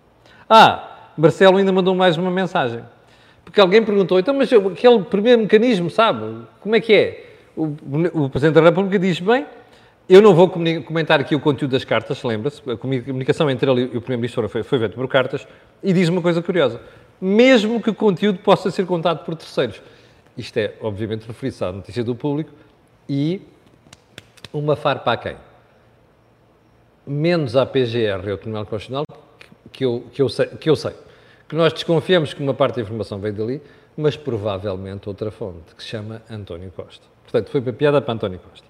ah, 0.49 1.11
Marcelo 1.17 1.59
ainda 1.59 1.73
mandou 1.73 1.95
mais 1.97 2.17
uma 2.17 2.31
mensagem, 2.31 2.83
porque 3.51 3.61
alguém 3.61 3.85
perguntou, 3.85 4.17
então, 4.21 4.33
mas 4.33 4.49
aquele 4.53 5.03
primeiro 5.03 5.43
mecanismo, 5.43 5.91
sabe, 5.91 6.47
como 6.61 6.77
é 6.77 6.81
que 6.81 6.95
é? 6.95 7.27
O, 7.57 7.75
o 8.15 8.31
Presidente 8.31 8.55
da 8.55 8.61
República 8.61 8.97
diz, 8.97 9.19
bem, 9.19 9.45
eu 10.09 10.23
não 10.23 10.33
vou 10.35 10.49
comentar 10.49 11.19
aqui 11.19 11.35
o 11.35 11.41
conteúdo 11.41 11.73
das 11.73 11.85
cartas, 11.85 12.23
lembra-se, 12.23 12.63
a 12.71 12.77
comunicação 12.77 13.51
entre 13.51 13.69
ele 13.69 13.81
e 13.83 13.97
o 13.97 14.01
Primeiro-Ministro 14.01 14.49
foi, 14.49 14.63
foi 14.63 14.79
feita 14.79 14.95
por 14.95 15.09
cartas, 15.09 15.49
e 15.83 15.93
diz 15.93 16.09
uma 16.09 16.23
coisa 16.23 16.41
curiosa, 16.41 16.81
mesmo 17.21 17.83
que 17.83 17.91
o 17.91 17.95
conteúdo 17.95 18.39
possa 18.39 18.71
ser 18.71 18.87
contado 18.87 19.25
por 19.25 19.35
terceiros. 19.35 19.83
Isto 20.39 20.57
é, 20.59 20.75
obviamente, 20.81 21.27
referido 21.27 21.65
à 21.65 21.73
notícia 21.73 22.05
do 22.05 22.15
público 22.15 22.53
e 23.09 23.43
uma 24.53 24.77
farpa 24.77 25.13
a 25.13 25.17
quem? 25.17 25.37
menos 27.11 27.57
à 27.57 27.67
PGR 27.67 28.25
e 28.25 28.31
ao 28.31 28.39
Tribunal 28.39 28.65
Constitucional, 28.67 29.05
que 29.73 29.85
eu, 29.85 30.05
que, 30.13 30.23
eu 30.23 30.29
sei, 30.29 30.47
que 30.47 30.71
eu 30.71 30.77
sei. 30.77 30.95
Que 31.51 31.57
nós 31.57 31.73
desconfiamos 31.73 32.33
que 32.33 32.41
uma 32.41 32.55
parte 32.55 32.77
da 32.77 32.83
informação 32.83 33.19
veio 33.19 33.35
dali, 33.35 33.61
mas 33.97 34.17
provavelmente 34.17 35.09
outra 35.09 35.33
fonte, 35.33 35.75
que 35.77 35.83
se 35.83 35.89
chama 35.89 36.23
António 36.31 36.71
Costa. 36.71 37.05
Portanto, 37.25 37.51
foi 37.51 37.61
para 37.61 37.73
piada 37.73 38.01
para 38.01 38.15
António 38.15 38.39
Costa. 38.39 38.65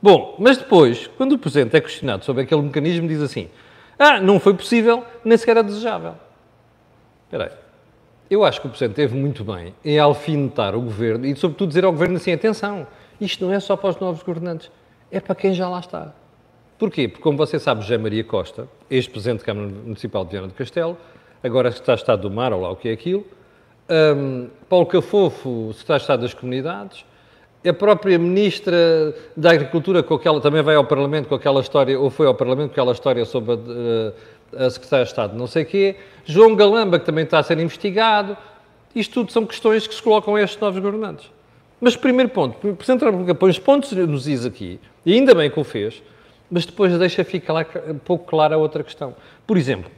Bom, 0.00 0.34
mas 0.38 0.56
depois, 0.56 1.06
quando 1.18 1.32
o 1.32 1.38
Presidente 1.38 1.76
é 1.76 1.82
questionado 1.82 2.24
sobre 2.24 2.44
aquele 2.44 2.62
mecanismo, 2.62 3.06
diz 3.06 3.20
assim: 3.20 3.50
Ah, 3.98 4.22
não 4.22 4.40
foi 4.40 4.54
possível, 4.54 5.04
nem 5.22 5.36
sequer 5.36 5.58
era 5.58 5.62
desejável. 5.62 6.14
Espera 7.26 7.44
aí. 7.44 7.50
Eu 8.30 8.42
acho 8.42 8.58
que 8.58 8.68
o 8.68 8.70
Presidente 8.70 8.96
teve 8.96 9.14
muito 9.14 9.44
bem 9.44 9.74
em 9.84 9.98
alfinetar 9.98 10.74
o 10.74 10.80
Governo 10.80 11.26
e, 11.26 11.36
sobretudo, 11.36 11.68
dizer 11.68 11.84
ao 11.84 11.92
Governo 11.92 12.16
assim: 12.16 12.32
atenção, 12.32 12.86
isto 13.20 13.44
não 13.44 13.52
é 13.52 13.60
só 13.60 13.76
para 13.76 13.90
os 13.90 13.98
novos 13.98 14.22
governantes, 14.22 14.70
é 15.10 15.20
para 15.20 15.34
quem 15.34 15.52
já 15.52 15.68
lá 15.68 15.80
está. 15.80 16.14
Porquê? 16.78 17.06
Porque, 17.06 17.22
como 17.22 17.36
você 17.36 17.58
sabe, 17.58 17.82
José 17.82 17.98
Maria 17.98 18.24
Costa, 18.24 18.66
ex-presidente 18.90 19.40
da 19.40 19.44
Câmara 19.44 19.68
Municipal 19.68 20.24
de 20.24 20.30
Viana 20.30 20.48
do 20.48 20.54
Castelo, 20.54 20.96
agora 21.44 21.68
está 21.68 21.92
a 21.92 21.94
Estado 21.94 22.22
do 22.22 22.30
Mar, 22.30 22.52
ou 22.54 22.62
lá 22.62 22.70
o 22.70 22.76
que 22.76 22.88
é 22.88 22.92
aquilo, 22.92 23.24
um, 24.16 24.48
Paulo 24.66 24.86
Cafofo, 24.86 25.72
secretário 25.74 25.98
de 25.98 26.02
Estado 26.02 26.20
das 26.22 26.34
Comunidades, 26.34 27.04
a 27.66 27.72
própria 27.72 28.18
Ministra 28.18 29.14
da 29.36 29.50
Agricultura, 29.50 30.02
com 30.02 30.14
aquela, 30.14 30.40
também 30.40 30.62
vai 30.62 30.74
ao 30.74 30.84
Parlamento 30.84 31.28
com 31.28 31.34
aquela 31.34 31.60
história, 31.60 31.98
ou 32.00 32.10
foi 32.10 32.26
ao 32.26 32.34
Parlamento 32.34 32.68
com 32.68 32.72
aquela 32.72 32.92
história 32.92 33.24
sobre 33.26 33.52
a, 33.52 34.62
a, 34.64 34.66
a 34.66 34.70
Secretária 34.70 35.04
de 35.04 35.10
Estado 35.10 35.36
não 35.36 35.46
sei 35.46 35.64
quê, 35.66 35.96
João 36.24 36.56
Galamba, 36.56 36.98
que 36.98 37.04
também 37.04 37.24
está 37.24 37.38
a 37.38 37.42
ser 37.42 37.58
investigado, 37.58 38.36
isto 38.96 39.12
tudo 39.12 39.30
são 39.30 39.44
questões 39.44 39.86
que 39.86 39.94
se 39.94 40.02
colocam 40.02 40.36
a 40.36 40.42
estes 40.42 40.58
novos 40.58 40.80
governantes. 40.80 41.30
Mas, 41.80 41.96
primeiro 41.96 42.30
ponto, 42.30 42.56
o 42.66 42.74
Presidente 42.74 43.00
da 43.00 43.06
República 43.06 43.34
põe 43.34 43.50
os 43.50 43.58
pontos 43.58 43.92
nos 43.92 44.26
is 44.26 44.46
aqui, 44.46 44.80
e 45.04 45.12
ainda 45.12 45.34
bem 45.34 45.50
que 45.50 45.60
o 45.60 45.64
fez, 45.64 46.02
mas 46.50 46.64
depois 46.64 46.96
deixa 46.98 47.22
ficar 47.24 47.66
um 47.88 47.98
pouco 47.98 48.24
clara 48.26 48.56
outra 48.56 48.82
questão. 48.82 49.14
Por 49.46 49.58
exemplo, 49.58 49.90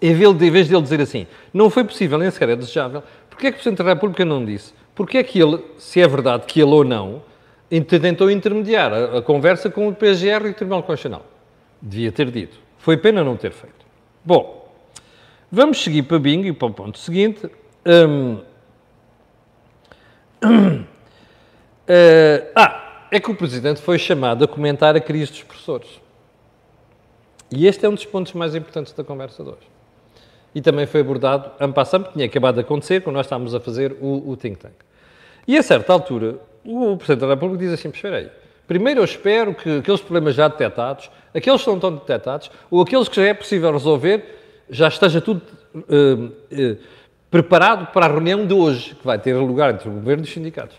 em 0.00 0.14
vez 0.14 0.68
de 0.68 0.74
ele 0.74 0.82
dizer 0.82 1.00
assim, 1.00 1.26
não 1.52 1.70
foi 1.70 1.84
possível, 1.84 2.18
nem 2.18 2.30
sequer 2.30 2.50
é 2.50 2.56
desejável, 2.56 3.02
porquê 3.30 3.48
é 3.48 3.50
que 3.50 3.58
o 3.58 3.60
Presidente 3.60 3.82
da 3.82 3.94
República 3.94 4.24
não 4.24 4.44
disse? 4.44 4.72
Porquê 4.94 5.18
é 5.18 5.22
que 5.22 5.38
ele, 5.38 5.62
se 5.78 6.00
é 6.00 6.08
verdade 6.08 6.46
que 6.46 6.60
ele 6.60 6.70
ou 6.70 6.84
não, 6.84 7.22
tentou 7.68 8.30
intermediar 8.30 8.92
a, 8.92 9.18
a 9.18 9.22
conversa 9.22 9.70
com 9.70 9.88
o 9.88 9.94
PGR 9.94 10.46
e 10.46 10.50
o 10.50 10.54
Tribunal 10.54 10.82
Constitucional? 10.82 11.24
Devia 11.80 12.10
ter 12.10 12.30
dito. 12.30 12.58
Foi 12.78 12.96
pena 12.96 13.22
não 13.22 13.36
ter 13.36 13.52
feito. 13.52 13.84
Bom, 14.24 14.72
vamos 15.50 15.82
seguir 15.82 16.02
para 16.02 16.18
Bingo 16.18 16.46
e 16.46 16.52
para 16.52 16.68
o 16.68 16.72
ponto 16.72 16.98
seguinte. 16.98 17.48
Hum, 17.84 18.40
uh, 20.42 20.86
ah, 22.56 23.06
é 23.10 23.20
que 23.20 23.30
o 23.30 23.34
Presidente 23.34 23.80
foi 23.80 23.98
chamado 23.98 24.44
a 24.44 24.48
comentar 24.48 24.96
a 24.96 25.00
crise 25.00 25.32
dos 25.32 25.42
professores. 25.42 26.00
E 27.50 27.66
este 27.66 27.86
é 27.86 27.88
um 27.88 27.94
dos 27.94 28.04
pontos 28.04 28.32
mais 28.32 28.54
importantes 28.54 28.92
da 28.92 29.04
conversa 29.04 29.44
de 29.44 29.50
hoje. 29.50 29.76
E 30.56 30.62
também 30.62 30.86
foi 30.86 31.02
abordado, 31.02 31.50
ano 31.60 31.74
passado, 31.74 32.10
tinha 32.14 32.24
acabado 32.24 32.54
de 32.54 32.62
acontecer, 32.62 33.02
quando 33.02 33.16
nós 33.16 33.26
estávamos 33.26 33.54
a 33.54 33.60
fazer 33.60 33.94
o, 34.00 34.30
o 34.30 34.38
think 34.38 34.56
tank. 34.56 34.72
E 35.46 35.54
a 35.54 35.62
certa 35.62 35.92
altura, 35.92 36.36
o 36.64 36.96
Presidente 36.96 37.20
da 37.20 37.34
República 37.34 37.62
diz 37.62 37.74
assim: 37.74 37.90
espera 37.90 38.16
aí, 38.16 38.30
primeiro 38.66 39.00
eu 39.00 39.04
espero 39.04 39.52
que 39.54 39.80
aqueles 39.80 40.00
problemas 40.00 40.34
já 40.34 40.48
detectados, 40.48 41.10
aqueles 41.34 41.60
que 41.60 41.68
não 41.68 41.74
estão 41.74 41.92
detectados, 41.92 42.50
ou 42.70 42.80
aqueles 42.80 43.06
que 43.06 43.16
já 43.16 43.24
é 43.24 43.34
possível 43.34 43.70
resolver, 43.70 44.24
já 44.70 44.88
esteja 44.88 45.20
tudo 45.20 45.42
uh, 45.74 46.24
uh, 46.24 46.78
preparado 47.30 47.92
para 47.92 48.06
a 48.06 48.08
reunião 48.08 48.46
de 48.46 48.54
hoje, 48.54 48.94
que 48.94 49.04
vai 49.04 49.18
ter 49.18 49.34
lugar 49.34 49.74
entre 49.74 49.90
o 49.90 49.92
Governo 49.92 50.22
e 50.22 50.26
os 50.26 50.32
sindicatos. 50.32 50.78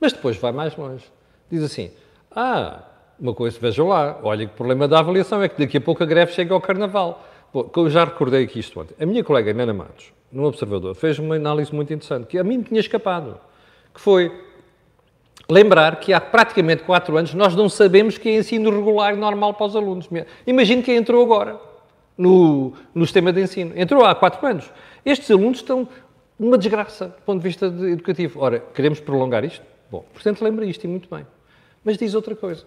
Mas 0.00 0.12
depois 0.12 0.36
vai 0.36 0.52
mais 0.52 0.76
longe. 0.76 1.04
Diz 1.50 1.64
assim: 1.64 1.90
ah, 2.30 2.84
uma 3.18 3.34
coisa, 3.34 3.58
vejam 3.60 3.88
lá, 3.88 4.16
olha 4.22 4.46
que 4.46 4.52
o 4.52 4.56
problema 4.56 4.86
da 4.86 5.00
avaliação 5.00 5.42
é 5.42 5.48
que 5.48 5.58
daqui 5.58 5.78
a 5.78 5.80
pouco 5.80 6.04
a 6.04 6.06
greve 6.06 6.30
chega 6.30 6.54
ao 6.54 6.60
Carnaval. 6.60 7.24
Bom, 7.52 7.70
eu 7.76 7.90
já 7.90 8.04
recordei 8.04 8.44
aqui 8.44 8.58
isto 8.58 8.78
ontem. 8.78 8.94
A 9.00 9.06
minha 9.06 9.24
colega 9.24 9.52
Nana 9.54 9.72
Matos, 9.72 10.12
no 10.30 10.44
Observador, 10.44 10.94
fez 10.94 11.18
uma 11.18 11.36
análise 11.36 11.74
muito 11.74 11.92
interessante, 11.92 12.26
que 12.26 12.38
a 12.38 12.44
mim 12.44 12.62
tinha 12.62 12.80
escapado 12.80 13.40
que 13.94 14.00
foi 14.00 14.30
lembrar 15.50 15.98
que 15.98 16.12
há 16.12 16.20
praticamente 16.20 16.82
quatro 16.82 17.16
anos 17.16 17.32
nós 17.32 17.56
não 17.56 17.68
sabemos 17.68 18.18
que 18.18 18.28
é 18.28 18.36
ensino 18.36 18.70
regular 18.70 19.16
normal 19.16 19.54
para 19.54 19.66
os 19.66 19.74
alunos. 19.74 20.08
Imagine 20.46 20.82
quem 20.82 20.96
entrou 20.96 21.24
agora 21.24 21.58
no, 22.16 22.74
no 22.94 23.06
sistema 23.06 23.32
de 23.32 23.40
ensino. 23.40 23.72
Entrou 23.74 24.04
há 24.04 24.14
quatro 24.14 24.46
anos. 24.46 24.70
Estes 25.04 25.30
alunos 25.30 25.58
estão 25.58 25.88
uma 26.38 26.58
desgraça 26.58 27.06
do 27.06 27.22
ponto 27.22 27.40
de 27.40 27.48
vista 27.48 27.70
de 27.70 27.92
educativo. 27.92 28.40
Ora, 28.40 28.60
queremos 28.74 29.00
prolongar 29.00 29.44
isto? 29.44 29.64
Bom, 29.90 30.04
portanto, 30.12 30.42
lembra 30.42 30.66
isto 30.66 30.84
e 30.84 30.88
muito 30.88 31.08
bem. 31.12 31.26
Mas 31.82 31.96
diz 31.96 32.14
outra 32.14 32.36
coisa. 32.36 32.64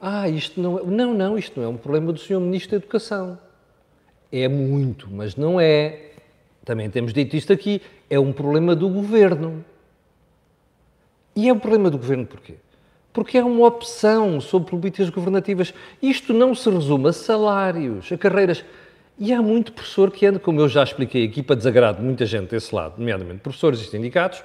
Ah, 0.00 0.28
isto 0.28 0.60
não 0.60 0.78
é... 0.78 0.82
Não, 0.84 1.12
não, 1.12 1.36
isto 1.36 1.58
não 1.58 1.66
é 1.66 1.68
um 1.68 1.76
problema 1.76 2.12
do 2.12 2.20
Sr. 2.20 2.38
Ministro 2.38 2.70
da 2.70 2.76
Educação. 2.76 3.38
É 4.32 4.48
muito, 4.48 5.08
mas 5.10 5.36
não 5.36 5.60
é. 5.60 6.12
Também 6.64 6.88
temos 6.88 7.12
dito 7.12 7.36
isto 7.36 7.52
aqui. 7.52 7.82
É 8.08 8.18
um 8.18 8.32
problema 8.32 8.74
do 8.74 8.88
Governo. 8.88 9.64
E 11.34 11.48
é 11.48 11.52
um 11.52 11.58
problema 11.58 11.90
do 11.90 11.96
governo 11.96 12.26
porquê? 12.26 12.54
Porque 13.12 13.38
é 13.38 13.44
uma 13.44 13.66
opção 13.66 14.40
sobre 14.40 14.70
políticas 14.70 15.08
governativas. 15.10 15.72
Isto 16.00 16.32
não 16.34 16.54
se 16.54 16.68
resume 16.68 17.08
a 17.08 17.12
salários, 17.12 18.10
a 18.12 18.18
carreiras. 18.18 18.64
E 19.18 19.32
há 19.32 19.40
muito 19.40 19.72
professor 19.72 20.10
que 20.10 20.26
anda, 20.26 20.38
como 20.38 20.60
eu 20.60 20.68
já 20.68 20.82
expliquei 20.82 21.24
aqui, 21.24 21.42
para 21.42 21.56
desagrado 21.56 21.98
de 21.98 22.04
muita 22.04 22.26
gente 22.26 22.50
desse 22.50 22.74
lado, 22.74 22.98
nomeadamente 22.98 23.40
professores 23.40 23.80
e 23.80 23.84
sindicatos, 23.84 24.42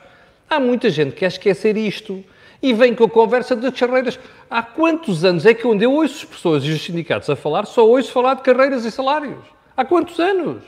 há 0.50 0.60
muita 0.60 0.90
gente 0.90 1.12
que 1.12 1.20
quer 1.20 1.28
esquecer 1.28 1.76
isto 1.78 2.24
e 2.62 2.74
vem 2.74 2.94
com 2.94 3.06
a 3.06 3.10
conversa 3.10 3.56
das 3.56 3.78
carreiras. 3.78 4.20
Há 4.50 4.62
quantos 4.62 5.24
anos 5.26 5.46
é 5.46 5.54
que 5.54 5.66
onde 5.66 5.86
eu 5.86 5.94
ouço 5.94 6.26
as 6.26 6.26
pessoas 6.26 6.64
e 6.64 6.72
os 6.72 6.82
sindicatos 6.82 7.30
a 7.30 7.36
falar, 7.36 7.66
só 7.66 7.88
ouço 7.88 8.12
falar 8.12 8.36
de 8.36 8.42
carreiras 8.44 8.86
e 8.86 8.92
salários? 8.92 9.57
Há 9.78 9.86
quantos 9.86 10.20
anos? 10.20 10.64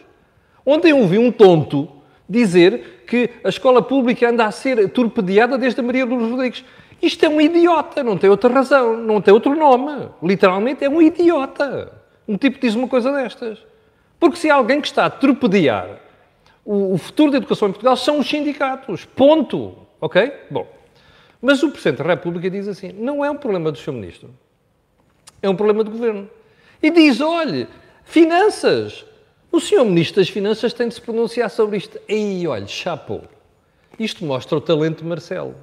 Ontem 0.66 0.94
ouvi 0.94 1.18
um 1.18 1.32
tonto 1.32 1.90
dizer 2.30 3.04
que 3.08 3.32
a 3.44 3.50
escola 3.50 3.82
pública 3.82 4.30
anda 4.30 4.46
a 4.46 4.52
ser 4.52 4.88
torpedeada 4.90 5.58
desde 5.58 5.80
a 5.80 5.84
Maria 5.84 6.06
Lourdes 6.06 6.30
Rodrigues. 6.30 6.66
Isto 7.02 7.26
é 7.26 7.30
um 7.30 7.42
idiota, 7.42 8.04
não 8.04 8.18
tem 8.18 8.30
outra 8.30 8.54
razão, 8.54 8.96
não 8.96 9.20
tem 9.20 9.34
outro 9.34 9.56
nome. 9.56 10.10
Literalmente 10.22 10.86
é 10.86 10.90
um 10.90 11.02
idiota. 11.02 11.92
Um 12.28 12.38
tipo 12.38 12.60
diz 12.60 12.76
uma 12.76 12.88
coisa 12.88 13.12
destas. 13.12 13.58
Porque 14.20 14.38
se 14.38 14.50
há 14.50 14.56
alguém 14.56 14.80
que 14.80 14.88
está 14.88 15.06
a 15.06 15.10
torpedear 15.10 16.00
o, 16.72 16.98
futuro 17.00 17.32
da 17.32 17.38
educação 17.38 17.70
em 17.70 17.72
Portugal 17.72 17.98
são 17.98 18.20
os 18.20 18.30
sindicatos. 18.30 19.06
Ponto. 19.06 19.76
Ok? 20.00 20.32
Bom. 20.52 20.68
Mas 21.42 21.64
o 21.64 21.72
Presidente 21.72 21.98
da 21.98 22.04
República 22.04 22.48
diz 22.48 22.68
assim: 22.68 22.92
não 22.92 23.26
é 23.26 23.32
um 23.32 23.36
problema 23.36 23.72
do 23.72 23.78
Sr. 23.78 23.94
Ministro. 23.94 24.30
É 25.42 25.50
um 25.50 25.56
problema 25.56 25.84
do 25.84 25.90
Governo. 25.90 26.30
E 26.82 26.92
diz: 26.92 27.22
olhe, 27.22 27.68
finanças. 28.10 29.06
O 29.52 29.60
senhor 29.60 29.86
Ministro 29.86 30.22
das 30.22 30.30
Finanças 30.30 30.74
tem 30.74 30.88
de 30.88 30.96
se 30.96 31.02
pronunciar 31.02 31.50
sobre 31.50 31.78
isto. 31.78 32.00
Ei, 32.08 32.46
olha, 32.48 32.68
chapou. 32.68 33.24
Isto 33.98 34.26
mostra 34.26 34.58
o 34.58 34.62
talento 34.62 35.00
de 35.00 35.06
Marcelo. 35.06 35.56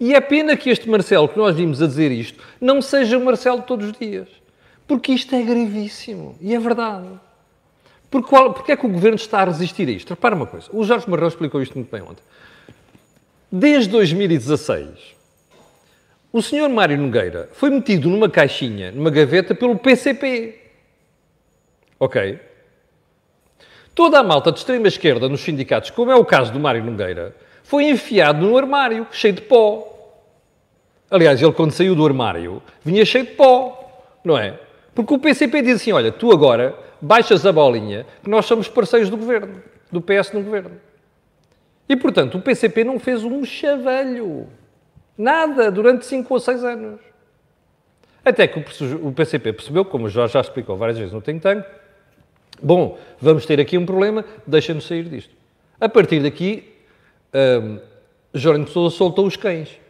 E 0.00 0.14
é 0.14 0.20
pena 0.20 0.56
que 0.56 0.70
este 0.70 0.88
Marcelo, 0.88 1.28
que 1.28 1.38
nós 1.38 1.54
vimos 1.54 1.80
a 1.80 1.86
dizer 1.86 2.10
isto, 2.10 2.42
não 2.60 2.82
seja 2.82 3.16
o 3.16 3.24
Marcelo 3.24 3.62
todos 3.62 3.86
os 3.86 3.92
dias. 3.98 4.28
Porque 4.86 5.12
isto 5.12 5.34
é 5.34 5.42
gravíssimo. 5.42 6.36
E 6.40 6.54
é 6.54 6.58
verdade. 6.58 7.08
Porque, 8.10 8.28
qual, 8.28 8.52
porque 8.52 8.72
é 8.72 8.76
que 8.76 8.86
o 8.86 8.88
Governo 8.88 9.16
está 9.16 9.40
a 9.40 9.44
resistir 9.44 9.88
a 9.88 9.92
isto? 9.92 10.10
Repara 10.10 10.34
uma 10.34 10.46
coisa. 10.46 10.68
O 10.72 10.84
Jorge 10.84 11.08
Marrão 11.08 11.28
explicou 11.28 11.62
isto 11.62 11.74
muito 11.74 11.90
bem 11.90 12.02
ontem. 12.02 12.22
Desde 13.50 13.90
2016, 13.90 14.88
o 16.32 16.42
senhor 16.42 16.68
Mário 16.68 16.98
Nogueira 16.98 17.48
foi 17.52 17.70
metido 17.70 18.08
numa 18.08 18.28
caixinha, 18.28 18.90
numa 18.90 19.10
gaveta, 19.10 19.54
pelo 19.54 19.78
PCP. 19.78 20.63
Ok? 21.98 22.38
Toda 23.94 24.18
a 24.18 24.22
malta 24.22 24.50
de 24.50 24.58
extrema-esquerda 24.58 25.28
nos 25.28 25.40
sindicatos, 25.40 25.90
como 25.90 26.10
é 26.10 26.16
o 26.16 26.24
caso 26.24 26.52
do 26.52 26.58
Mário 26.58 26.82
Nogueira, 26.84 27.34
foi 27.62 27.84
enfiado 27.84 28.44
no 28.44 28.56
armário, 28.58 29.06
cheio 29.12 29.34
de 29.34 29.42
pó. 29.42 29.90
Aliás, 31.10 31.40
ele 31.40 31.52
quando 31.52 31.70
saiu 31.70 31.94
do 31.94 32.04
armário, 32.04 32.60
vinha 32.84 33.04
cheio 33.04 33.24
de 33.24 33.32
pó, 33.32 34.02
não 34.24 34.36
é? 34.36 34.58
Porque 34.94 35.14
o 35.14 35.18
PCP 35.18 35.62
diz 35.62 35.76
assim, 35.76 35.92
olha, 35.92 36.10
tu 36.10 36.32
agora 36.32 36.76
baixas 37.00 37.46
a 37.46 37.52
bolinha, 37.52 38.04
que 38.22 38.28
nós 38.28 38.46
somos 38.46 38.68
parceiros 38.68 39.08
do 39.08 39.16
governo, 39.16 39.62
do 39.92 40.00
PS 40.00 40.32
no 40.32 40.42
governo. 40.42 40.72
E, 41.88 41.94
portanto, 41.94 42.38
o 42.38 42.40
PCP 42.40 42.82
não 42.82 42.98
fez 42.98 43.22
um 43.22 43.44
chavelho. 43.44 44.48
Nada, 45.16 45.70
durante 45.70 46.06
5 46.06 46.32
ou 46.32 46.40
6 46.40 46.64
anos. 46.64 47.00
Até 48.24 48.48
que 48.48 48.58
o 48.58 49.12
PCP 49.12 49.52
percebeu, 49.52 49.84
como 49.84 50.06
o 50.06 50.08
Jorge 50.08 50.32
já 50.32 50.40
explicou 50.40 50.76
várias 50.76 50.96
vezes 50.96 51.12
no 51.12 51.20
Think 51.20 51.40
Tank, 51.40 51.64
Bom, 52.62 52.98
vamos 53.20 53.46
ter 53.46 53.60
aqui 53.60 53.76
um 53.76 53.84
problema, 53.84 54.24
deixa-nos 54.46 54.86
sair 54.86 55.04
disto. 55.04 55.34
A 55.80 55.88
partir 55.88 56.22
daqui, 56.22 56.72
um, 57.34 57.78
Jerónimo 58.32 58.66
Pessoa 58.66 58.90
soltou 58.90 59.26
os 59.26 59.36
cães. 59.36 59.80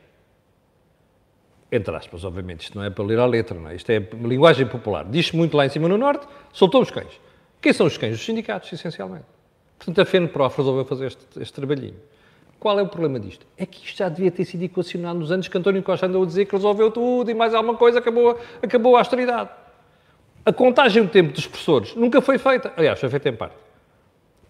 Entre 1.71 1.95
aspas, 1.95 2.25
obviamente, 2.25 2.63
isto 2.63 2.79
não 2.79 2.85
é 2.85 2.91
para 2.91 3.05
ler 3.05 3.19
a 3.19 3.27
letra, 3.27 3.59
não 3.59 3.71
é? 3.71 3.75
Isto 3.75 3.91
é 3.91 3.99
linguagem 4.23 4.67
popular. 4.67 5.05
Diz-se 5.05 5.35
muito 5.37 5.57
lá 5.57 5.67
em 5.67 5.69
cima 5.69 5.89
no 5.89 5.99
Norte, 5.99 6.27
soltou 6.53 6.81
os 6.83 6.91
cães. 6.91 7.21
Quem 7.61 7.73
são 7.73 7.87
os 7.87 7.99
cães? 7.99 8.15
Os 8.15 8.25
sindicatos, 8.25 8.73
essencialmente. 8.73 9.25
Portanto, 9.79 10.01
a 10.01 10.05
FENPROF 10.05 10.59
resolveu 10.59 10.85
fazer 10.85 11.07
este, 11.07 11.27
este 11.41 11.53
trabalhinho. 11.53 11.97
Qual 12.61 12.79
é 12.79 12.83
o 12.83 12.89
problema 12.89 13.21
disto? 13.21 13.47
É 13.59 13.67
que 13.67 13.85
isto 13.85 13.99
já 13.99 14.09
devia 14.09 14.31
ter 14.31 14.45
sido 14.45 14.63
equacionado 14.63 15.19
nos 15.19 15.31
anos 15.31 15.49
que 15.49 15.59
António 15.59 15.83
Costa 15.83 16.07
andou 16.07 16.23
a 16.23 16.27
dizer 16.27 16.47
que 16.47 16.55
resolveu 16.55 16.91
tudo 16.91 17.31
e 17.31 17.35
mais 17.35 17.53
alguma 17.55 17.77
coisa, 17.77 17.99
acabou, 17.99 18.39
acabou 18.63 18.97
a 18.97 19.01
austeridade. 19.01 19.51
A 20.47 20.53
contagem 20.53 21.03
do 21.03 21.09
tempo 21.09 21.33
dos 21.33 21.47
professores 21.47 21.95
nunca 21.95 22.21
foi 22.21 22.37
feita. 22.39 22.73
Aliás, 22.77 23.01
foi 23.01 23.09
feita 23.09 23.29
em 23.29 23.35
parte. 23.35 23.57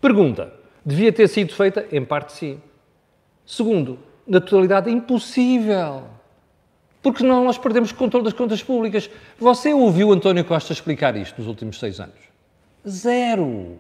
Pergunta: 0.00 0.52
devia 0.84 1.12
ter 1.12 1.28
sido 1.28 1.54
feita? 1.54 1.86
Em 1.92 2.04
parte, 2.04 2.32
sim. 2.32 2.60
Segundo, 3.46 3.98
na 4.26 4.40
totalidade, 4.40 4.90
impossível. 4.90 6.04
Porque 7.02 7.18
senão 7.18 7.44
nós 7.44 7.58
perdemos 7.58 7.90
o 7.90 7.94
controle 7.94 8.24
das 8.24 8.32
contas 8.32 8.62
públicas. 8.62 9.10
Você 9.38 9.72
ouviu 9.74 10.10
António 10.10 10.44
Costa 10.44 10.72
explicar 10.72 11.14
isto 11.16 11.38
nos 11.38 11.46
últimos 11.46 11.78
seis 11.78 12.00
anos? 12.00 12.18
Zero. 12.88 13.78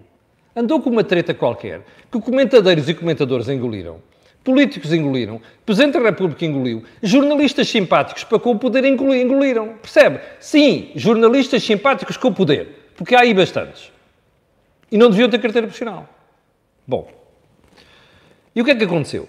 Andou 0.54 0.80
com 0.80 0.90
uma 0.90 1.02
treta 1.02 1.34
qualquer 1.34 1.82
que 2.12 2.20
comentadores 2.20 2.88
e 2.88 2.94
comentadores 2.94 3.48
engoliram. 3.48 4.00
Políticos 4.44 4.92
engoliram, 4.92 5.40
Presidente 5.64 5.94
da 5.94 6.00
República 6.00 6.44
engoliu, 6.44 6.84
jornalistas 7.02 7.66
simpáticos 7.66 8.24
para 8.24 8.38
com 8.38 8.50
o 8.50 8.58
poder 8.58 8.84
engoliram. 8.84 9.74
Percebe? 9.80 10.20
Sim, 10.38 10.92
jornalistas 10.94 11.62
simpáticos 11.62 12.18
com 12.18 12.28
o 12.28 12.34
poder, 12.34 12.90
porque 12.94 13.14
há 13.14 13.20
aí 13.20 13.32
bastantes. 13.32 13.90
E 14.92 14.98
não 14.98 15.08
deviam 15.08 15.30
ter 15.30 15.40
carteira 15.40 15.66
profissional. 15.66 16.06
Bom, 16.86 17.10
e 18.54 18.60
o 18.60 18.64
que 18.64 18.72
é 18.72 18.74
que 18.74 18.84
aconteceu? 18.84 19.26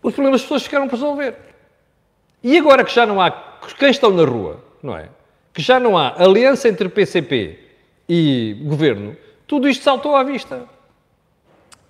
Os 0.00 0.14
problemas 0.14 0.40
das 0.40 0.42
pessoas 0.42 0.62
ficaram 0.62 0.86
para 0.86 0.96
resolver. 0.96 1.34
E 2.42 2.56
agora 2.56 2.84
que 2.84 2.94
já 2.94 3.04
não 3.04 3.20
há 3.20 3.30
quem 3.76 3.90
estão 3.90 4.12
na 4.12 4.24
rua, 4.24 4.64
não 4.80 4.96
é? 4.96 5.08
Que 5.52 5.60
já 5.60 5.80
não 5.80 5.98
há 5.98 6.14
aliança 6.22 6.68
entre 6.68 6.88
PCP 6.88 7.58
e 8.08 8.56
governo, 8.62 9.16
tudo 9.46 9.68
isto 9.68 9.82
saltou 9.82 10.14
à 10.14 10.22
vista. 10.22 10.62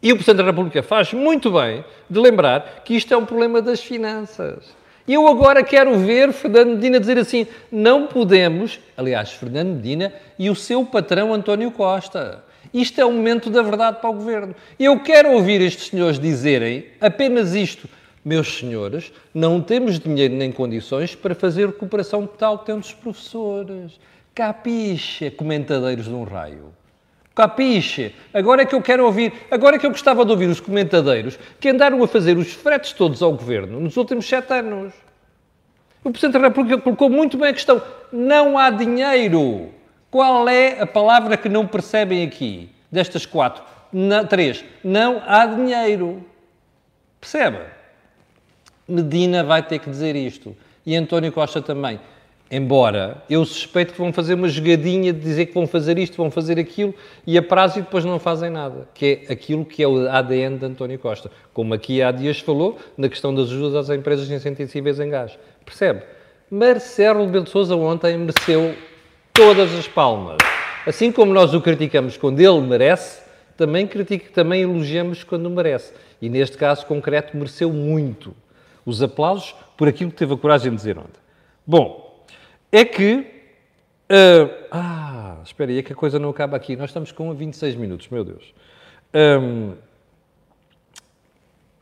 E 0.02 0.12
o 0.12 0.16
Presidente 0.16 0.38
da 0.38 0.50
República 0.50 0.82
faz 0.82 1.12
muito 1.12 1.50
bem 1.50 1.84
de 2.08 2.20
lembrar 2.20 2.82
que 2.84 2.94
isto 2.94 3.12
é 3.12 3.16
um 3.16 3.24
problema 3.24 3.62
das 3.62 3.80
finanças. 3.80 4.76
E 5.08 5.14
eu 5.14 5.26
agora 5.28 5.62
quero 5.62 5.96
ver 5.98 6.32
Fernando 6.32 6.74
Medina 6.74 6.98
dizer 6.98 7.18
assim: 7.18 7.46
não 7.70 8.06
podemos, 8.06 8.80
aliás, 8.96 9.32
Fernando 9.32 9.76
Medina 9.76 10.12
e 10.38 10.50
o 10.50 10.54
seu 10.54 10.84
patrão 10.84 11.32
António 11.32 11.70
Costa. 11.70 12.44
Isto 12.74 13.00
é 13.00 13.04
o 13.04 13.12
momento 13.12 13.48
da 13.48 13.62
verdade 13.62 14.00
para 14.00 14.10
o 14.10 14.14
governo. 14.14 14.54
Eu 14.78 15.00
quero 15.00 15.32
ouvir 15.32 15.60
estes 15.60 15.88
senhores 15.88 16.18
dizerem 16.18 16.86
apenas 17.00 17.54
isto. 17.54 17.88
Meus 18.24 18.58
senhores, 18.58 19.12
não 19.32 19.60
temos 19.60 20.00
dinheiro 20.00 20.34
nem 20.34 20.50
condições 20.50 21.14
para 21.14 21.32
fazer 21.32 21.66
recuperação 21.66 22.26
total 22.26 22.58
que 22.58 22.66
temos 22.66 22.88
os 22.88 22.94
professores. 22.94 24.00
Capiche, 24.34 25.30
comentadeiros 25.30 26.06
de 26.06 26.12
um 26.12 26.24
raio. 26.24 26.72
Capiche? 27.36 28.14
Agora 28.32 28.62
é 28.62 28.64
que 28.64 28.74
eu 28.74 28.80
quero 28.80 29.04
ouvir, 29.04 29.30
agora 29.50 29.76
é 29.76 29.78
que 29.78 29.84
eu 29.84 29.90
gostava 29.90 30.24
de 30.24 30.30
ouvir 30.30 30.46
os 30.46 30.58
comentadeiros 30.58 31.38
que 31.60 31.68
andaram 31.68 32.02
a 32.02 32.08
fazer 32.08 32.38
os 32.38 32.50
fretes 32.54 32.94
todos 32.94 33.22
ao 33.22 33.30
governo 33.32 33.78
nos 33.78 33.98
últimos 33.98 34.26
sete 34.26 34.54
anos. 34.54 34.94
O 36.02 36.10
Presidente 36.10 36.40
da 36.40 36.48
República 36.48 36.80
colocou 36.80 37.10
muito 37.10 37.36
bem 37.36 37.50
a 37.50 37.52
questão: 37.52 37.82
não 38.10 38.56
há 38.56 38.70
dinheiro. 38.70 39.68
Qual 40.10 40.48
é 40.48 40.80
a 40.80 40.86
palavra 40.86 41.36
que 41.36 41.48
não 41.48 41.66
percebem 41.66 42.24
aqui, 42.24 42.70
destas 42.90 43.26
quatro? 43.26 43.62
Não, 43.92 44.24
três. 44.24 44.64
Não 44.82 45.22
há 45.26 45.44
dinheiro. 45.44 46.24
Percebe? 47.20 47.58
Medina 48.88 49.44
vai 49.44 49.62
ter 49.62 49.78
que 49.78 49.90
dizer 49.90 50.16
isto. 50.16 50.56
E 50.86 50.96
António 50.96 51.32
Costa 51.32 51.60
também. 51.60 52.00
Embora 52.48 53.24
eu 53.28 53.44
suspeito 53.44 53.92
que 53.92 53.98
vão 53.98 54.12
fazer 54.12 54.34
uma 54.34 54.48
jogadinha 54.48 55.12
de 55.12 55.18
dizer 55.18 55.46
que 55.46 55.54
vão 55.54 55.66
fazer 55.66 55.98
isto, 55.98 56.16
vão 56.16 56.30
fazer 56.30 56.60
aquilo, 56.60 56.94
e 57.26 57.36
a 57.36 57.42
prazo 57.42 57.80
e 57.80 57.82
depois 57.82 58.04
não 58.04 58.20
fazem 58.20 58.50
nada. 58.50 58.88
Que 58.94 59.24
é 59.28 59.32
aquilo 59.32 59.64
que 59.64 59.82
é 59.82 59.88
o 59.88 60.08
ADN 60.08 60.56
de 60.56 60.66
António 60.66 60.98
Costa. 60.98 61.30
Como 61.52 61.74
aqui 61.74 62.00
há 62.00 62.12
dias 62.12 62.38
falou, 62.38 62.78
na 62.96 63.08
questão 63.08 63.34
das 63.34 63.48
ajudas 63.48 63.74
às 63.74 63.96
empresas 63.96 64.30
insensíveis 64.30 65.00
em 65.00 65.10
gás. 65.10 65.36
Percebe? 65.64 66.02
Marcelo 66.48 67.26
de 67.26 67.50
Sousa 67.50 67.74
ontem 67.74 68.16
mereceu 68.16 68.76
todas 69.32 69.74
as 69.74 69.88
palmas. 69.88 70.36
Assim 70.86 71.10
como 71.10 71.34
nós 71.34 71.52
o 71.52 71.60
criticamos 71.60 72.16
quando 72.16 72.40
ele 72.40 72.60
merece, 72.60 73.22
também, 73.56 73.88
critica, 73.88 74.30
também 74.32 74.62
elogiamos 74.62 75.24
quando 75.24 75.50
merece. 75.50 75.92
E 76.22 76.28
neste 76.28 76.56
caso 76.56 76.86
concreto, 76.86 77.36
mereceu 77.36 77.72
muito 77.72 78.36
os 78.84 79.02
aplausos 79.02 79.56
por 79.76 79.88
aquilo 79.88 80.12
que 80.12 80.16
teve 80.16 80.34
a 80.34 80.36
coragem 80.36 80.70
de 80.70 80.76
dizer 80.76 80.96
ontem. 80.96 81.20
Bom, 81.66 82.05
é 82.70 82.84
que. 82.84 83.26
Uh, 84.08 84.66
ah, 84.70 85.38
espera 85.44 85.70
aí, 85.70 85.78
é 85.78 85.82
que 85.82 85.92
a 85.92 85.96
coisa 85.96 86.18
não 86.18 86.30
acaba 86.30 86.56
aqui. 86.56 86.76
Nós 86.76 86.90
estamos 86.90 87.10
com 87.12 87.32
26 87.34 87.74
minutos, 87.74 88.08
meu 88.08 88.24
Deus. 88.24 88.54
Um, 89.14 89.74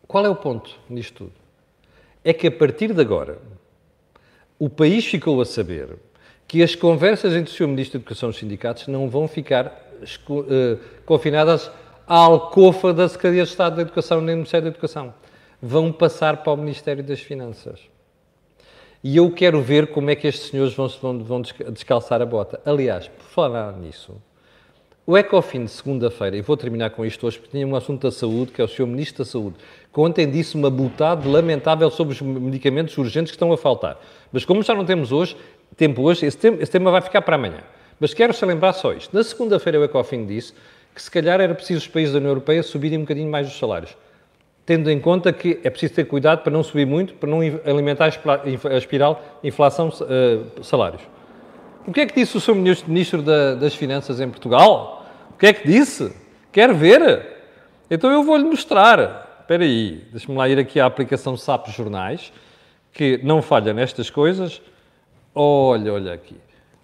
qual 0.07 0.25
é 0.25 0.29
o 0.29 0.37
ponto 0.37 0.79
nisto 0.89 1.25
tudo? 1.25 1.33
É 2.23 2.33
que 2.33 2.47
a 2.47 2.51
partir 2.51 2.93
de 2.95 3.01
agora, 3.01 3.39
o 4.59 4.71
país 4.71 5.05
ficou 5.05 5.41
a 5.41 5.45
saber 5.45 5.97
que 6.47 6.63
as 6.63 6.75
conversas 6.75 7.35
entre 7.35 7.53
o 7.53 7.57
Sr. 7.57 7.67
Ministro 7.67 7.99
da 7.99 8.03
Educação 8.03 8.29
e 8.29 8.31
os 8.31 8.39
sindicatos 8.39 8.87
não 8.87 9.09
vão 9.09 9.27
ficar 9.27 9.67
uh, 9.67 10.79
confinadas 11.05 11.71
à 12.07 12.17
alcofa 12.17 12.93
da 12.93 13.09
Secretaria 13.09 13.43
de 13.43 13.51
Estado 13.51 13.77
da 13.77 13.83
Educação 13.83 14.21
nem 14.21 14.35
do 14.35 14.39
Ministério 14.39 14.65
da 14.65 14.71
Educação. 14.71 15.15
Vão 15.61 15.93
passar 15.93 16.39
para 16.39 16.53
o 16.53 16.57
Ministério 16.57 17.03
das 17.03 17.21
Finanças. 17.21 17.81
E 19.07 19.19
eu 19.19 19.31
quero 19.31 19.61
ver 19.61 19.89
como 19.89 20.09
é 20.09 20.17
que 20.17 20.27
estes 20.27 20.49
senhores 20.49 20.73
vão, 20.73 20.89
vão, 21.19 21.43
descalçar 21.43 22.23
a 22.23 22.25
bota. 22.25 22.59
Aliás, 22.65 23.07
por 23.07 23.27
falar 23.27 23.75
nisso, 23.75 24.15
o 25.07 25.19
ECOFIN 25.19 25.67
de 25.67 25.73
segunda-feira, 25.73 26.35
e 26.39 26.41
vou 26.41 26.57
terminar 26.57 26.89
com 26.89 27.05
isto 27.05 27.27
hoje, 27.27 27.39
porque 27.39 27.51
tinha 27.51 27.67
um 27.67 27.77
assunto 27.77 28.01
da 28.01 28.11
saúde, 28.11 28.51
que 28.51 28.63
é 28.63 28.65
o 28.65 28.69
Sr. 28.69 28.87
Ministro 28.87 29.23
da 29.23 29.31
Saúde, 29.31 29.57
que 29.93 30.01
ontem 30.01 30.31
disse 30.31 30.55
uma 30.55 30.71
botada 30.71 31.29
lamentável 31.29 31.91
sobre 31.91 32.15
os 32.15 32.23
medicamentos 32.23 32.97
urgentes 32.97 33.31
que 33.31 33.37
estão 33.37 33.53
a 33.53 33.59
faltar. 33.59 34.01
Mas 34.33 34.47
como 34.47 34.63
já 34.63 34.75
não 34.75 34.87
temos 34.87 35.13
hoje, 35.13 35.37
tempo 35.77 36.01
hoje, 36.01 36.25
esse 36.25 36.39
tema, 36.39 36.57
esse 36.63 36.73
tema 36.73 36.91
vai 36.91 37.03
ficar 37.03 37.21
para 37.21 37.37
amanhã. 37.37 37.61
Mas 38.01 38.15
quero 38.15 38.33
só 38.33 38.47
lembrar 38.47 38.73
só 38.73 38.95
isto. 38.95 39.15
Na 39.15 39.23
segunda-feira 39.23 39.79
o 39.79 39.85
Ecofin 39.85 40.25
disse 40.25 40.55
que 40.95 41.03
se 41.03 41.11
calhar 41.11 41.43
era 41.43 41.55
preciso 41.55 41.81
os 41.81 41.89
países 41.89 42.15
da 42.15 42.21
União 42.21 42.31
Europeia 42.31 42.63
subirem 42.63 42.97
um 42.97 43.03
bocadinho 43.03 43.31
mais 43.31 43.47
os 43.47 43.59
salários. 43.59 43.95
Tendo 44.67 44.91
em 44.91 44.99
conta 44.99 45.33
que 45.33 45.61
é 45.63 45.69
preciso 45.69 45.95
ter 45.95 46.05
cuidado 46.05 46.43
para 46.43 46.53
não 46.53 46.63
subir 46.63 46.87
muito, 46.87 47.15
para 47.15 47.29
não 47.29 47.41
alimentar 47.41 48.07
a 48.07 48.77
espiral 48.77 49.23
inflação-salários. 49.43 51.03
Uh, 51.03 51.15
o 51.87 51.93
que 51.93 52.01
é 52.01 52.07
que 52.07 52.15
disse 52.15 52.37
o 52.37 52.41
Sr. 52.41 52.55
Ministro 52.55 53.21
da, 53.21 53.55
das 53.55 53.75
Finanças 53.75 54.21
em 54.21 54.29
Portugal? 54.29 55.07
O 55.31 55.39
que 55.39 55.47
é 55.47 55.53
que 55.53 55.67
disse? 55.67 56.15
Quer 56.51 56.73
ver? 56.73 57.27
Então 57.91 58.11
eu 58.11 58.23
vou-lhe 58.23 58.45
mostrar. 58.45 59.39
Espera 59.41 59.65
aí, 59.65 60.03
deixa-me 60.11 60.39
lá 60.39 60.49
ir 60.49 60.59
aqui 60.59 60.81
à 60.81 60.87
aplicação 60.87 61.37
SAP 61.37 61.69
Jornais, 61.69 62.33
que 62.91 63.21
não 63.23 63.43
falha 63.43 63.75
nestas 63.75 64.09
coisas. 64.09 64.63
Olha, 65.35 65.93
olha 65.93 66.15
aqui. 66.15 66.37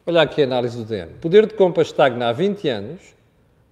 Olha 0.04 0.22
aqui 0.22 0.42
a 0.42 0.44
análise 0.44 0.76
do 0.76 0.84
DN. 0.84 1.12
Poder 1.20 1.46
de 1.46 1.54
compra 1.54 1.82
estagna 1.82 2.28
há 2.28 2.32
20 2.32 2.68
anos, 2.68 3.00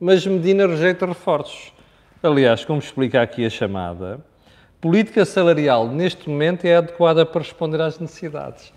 mas 0.01 0.27
Medina 0.27 0.67
rejeita 0.67 1.05
reforços. 1.05 1.73
Aliás, 2.21 2.65
como 2.65 2.81
explica 2.81 3.23
aqui 3.23 3.47
a 3.47 3.51
chamada, 3.51 4.19
política 4.81 5.25
salarial 5.25 5.87
neste 5.87 6.29
momento 6.29 6.65
é 6.65 6.75
adequada 6.75 7.25
para 7.25 7.43
responder 7.43 7.81
às 7.81 8.01
necessidades. 8.01 8.73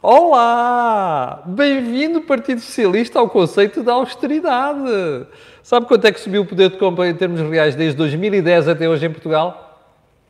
Olá! 0.00 1.42
Bem-vindo, 1.44 2.20
Partido 2.20 2.60
Socialista, 2.60 3.18
ao 3.18 3.28
conceito 3.28 3.82
da 3.82 3.94
austeridade. 3.94 5.26
Sabe 5.60 5.86
quanto 5.86 6.04
é 6.04 6.12
que 6.12 6.20
subiu 6.20 6.42
o 6.42 6.46
poder 6.46 6.70
de 6.70 6.76
compra 6.76 7.08
em 7.08 7.14
termos 7.16 7.40
reais 7.40 7.74
desde 7.74 7.96
2010 7.96 8.68
até 8.68 8.88
hoje 8.88 9.06
em 9.06 9.10
Portugal? 9.10 9.82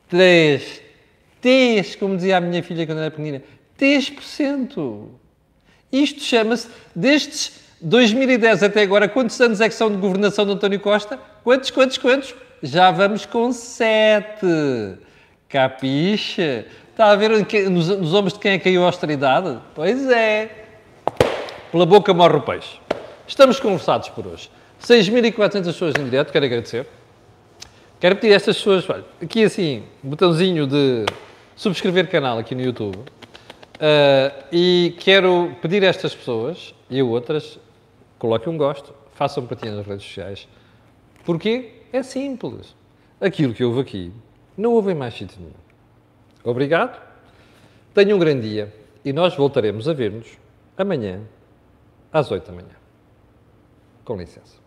3. 0.09 0.81
3, 1.43 1.97
como 1.97 2.17
dizia 2.17 2.39
a 2.39 2.41
minha 2.41 2.63
filha 2.63 2.87
quando 2.87 3.01
era 3.01 3.11
pequenina. 3.11 3.43
10%. 3.79 5.05
Isto 5.93 6.23
chama-se, 6.23 6.71
destes 6.97 7.67
2010 7.81 8.62
até 8.62 8.83
agora, 8.83 9.09
quantos 9.09 9.41
anos 9.41 9.61
é 9.61 9.69
que 9.69 9.75
são 9.75 9.91
de 9.91 9.97
governação 9.97 10.45
de 10.45 10.53
António 10.53 10.81
Costa? 10.81 11.19
Quantos, 11.45 11.71
quantos, 11.71 11.99
quantos? 11.99 12.35
Já 12.62 12.91
vamos 12.91 13.25
com 13.25 13.53
7. 13.53 14.47
Capixa? 15.49 16.67
Está 16.91 17.11
a 17.11 17.17
ver 17.17 17.31
nos, 17.71 18.12
ombros 18.12 18.33
de 18.33 18.41
quem 18.41 18.53
é 18.53 18.59
que 18.59 18.64
caiu 18.64 18.83
a 18.83 18.87
austeridade? 18.87 19.59
Pois 19.75 20.11
é. 20.11 20.67
Pela 21.71 21.87
boca 21.87 22.12
morre 22.12 22.37
o 22.37 22.41
peixe. 22.41 22.81
Estamos 23.27 23.61
conversados 23.61 24.09
por 24.09 24.27
hoje. 24.27 24.51
6.400 24.83 25.64
pessoas 25.64 25.95
em 25.99 26.05
direto, 26.05 26.33
quero 26.33 26.45
agradecer. 26.45 26.87
Quero 28.01 28.17
pedir 28.17 28.33
a 28.33 28.37
estas 28.37 28.57
pessoas, 28.57 28.85
aqui 29.23 29.45
assim, 29.45 29.85
botãozinho 30.03 30.67
de 30.67 31.05
subscrever 31.55 32.09
canal 32.09 32.38
aqui 32.38 32.55
no 32.55 32.62
YouTube. 32.62 32.97
Uh, 32.97 34.45
e 34.51 34.97
quero 34.99 35.57
pedir 35.62 35.85
a 35.85 35.88
estas 35.88 36.14
pessoas 36.14 36.75
e 36.91 36.99
a 36.99 37.05
outras, 37.05 37.59
coloquem 38.18 38.52
um 38.52 38.57
gosto, 38.57 38.94
façam 39.12 39.46
partilha 39.46 39.74
nas 39.74 39.87
redes 39.87 40.04
sociais. 40.04 40.48
Porquê? 41.24 41.83
É 41.92 42.02
simples. 42.02 42.74
Aquilo 43.20 43.54
que 43.54 43.64
houve 43.64 43.81
aqui, 43.81 44.12
não 44.57 44.72
houve 44.72 44.92
em 44.92 44.94
mais 44.94 45.14
sítio 45.14 45.40
nenhum. 45.40 45.52
Obrigado, 46.44 47.00
tenham 47.94 48.16
um 48.16 48.20
grande 48.20 48.48
dia 48.48 48.74
e 49.04 49.12
nós 49.12 49.35
voltaremos 49.35 49.88
a 49.88 49.92
ver-nos 49.92 50.38
amanhã 50.76 51.22
às 52.12 52.31
8 52.31 52.46
da 52.46 52.52
manhã. 52.52 52.76
Com 54.04 54.16
licença. 54.16 54.58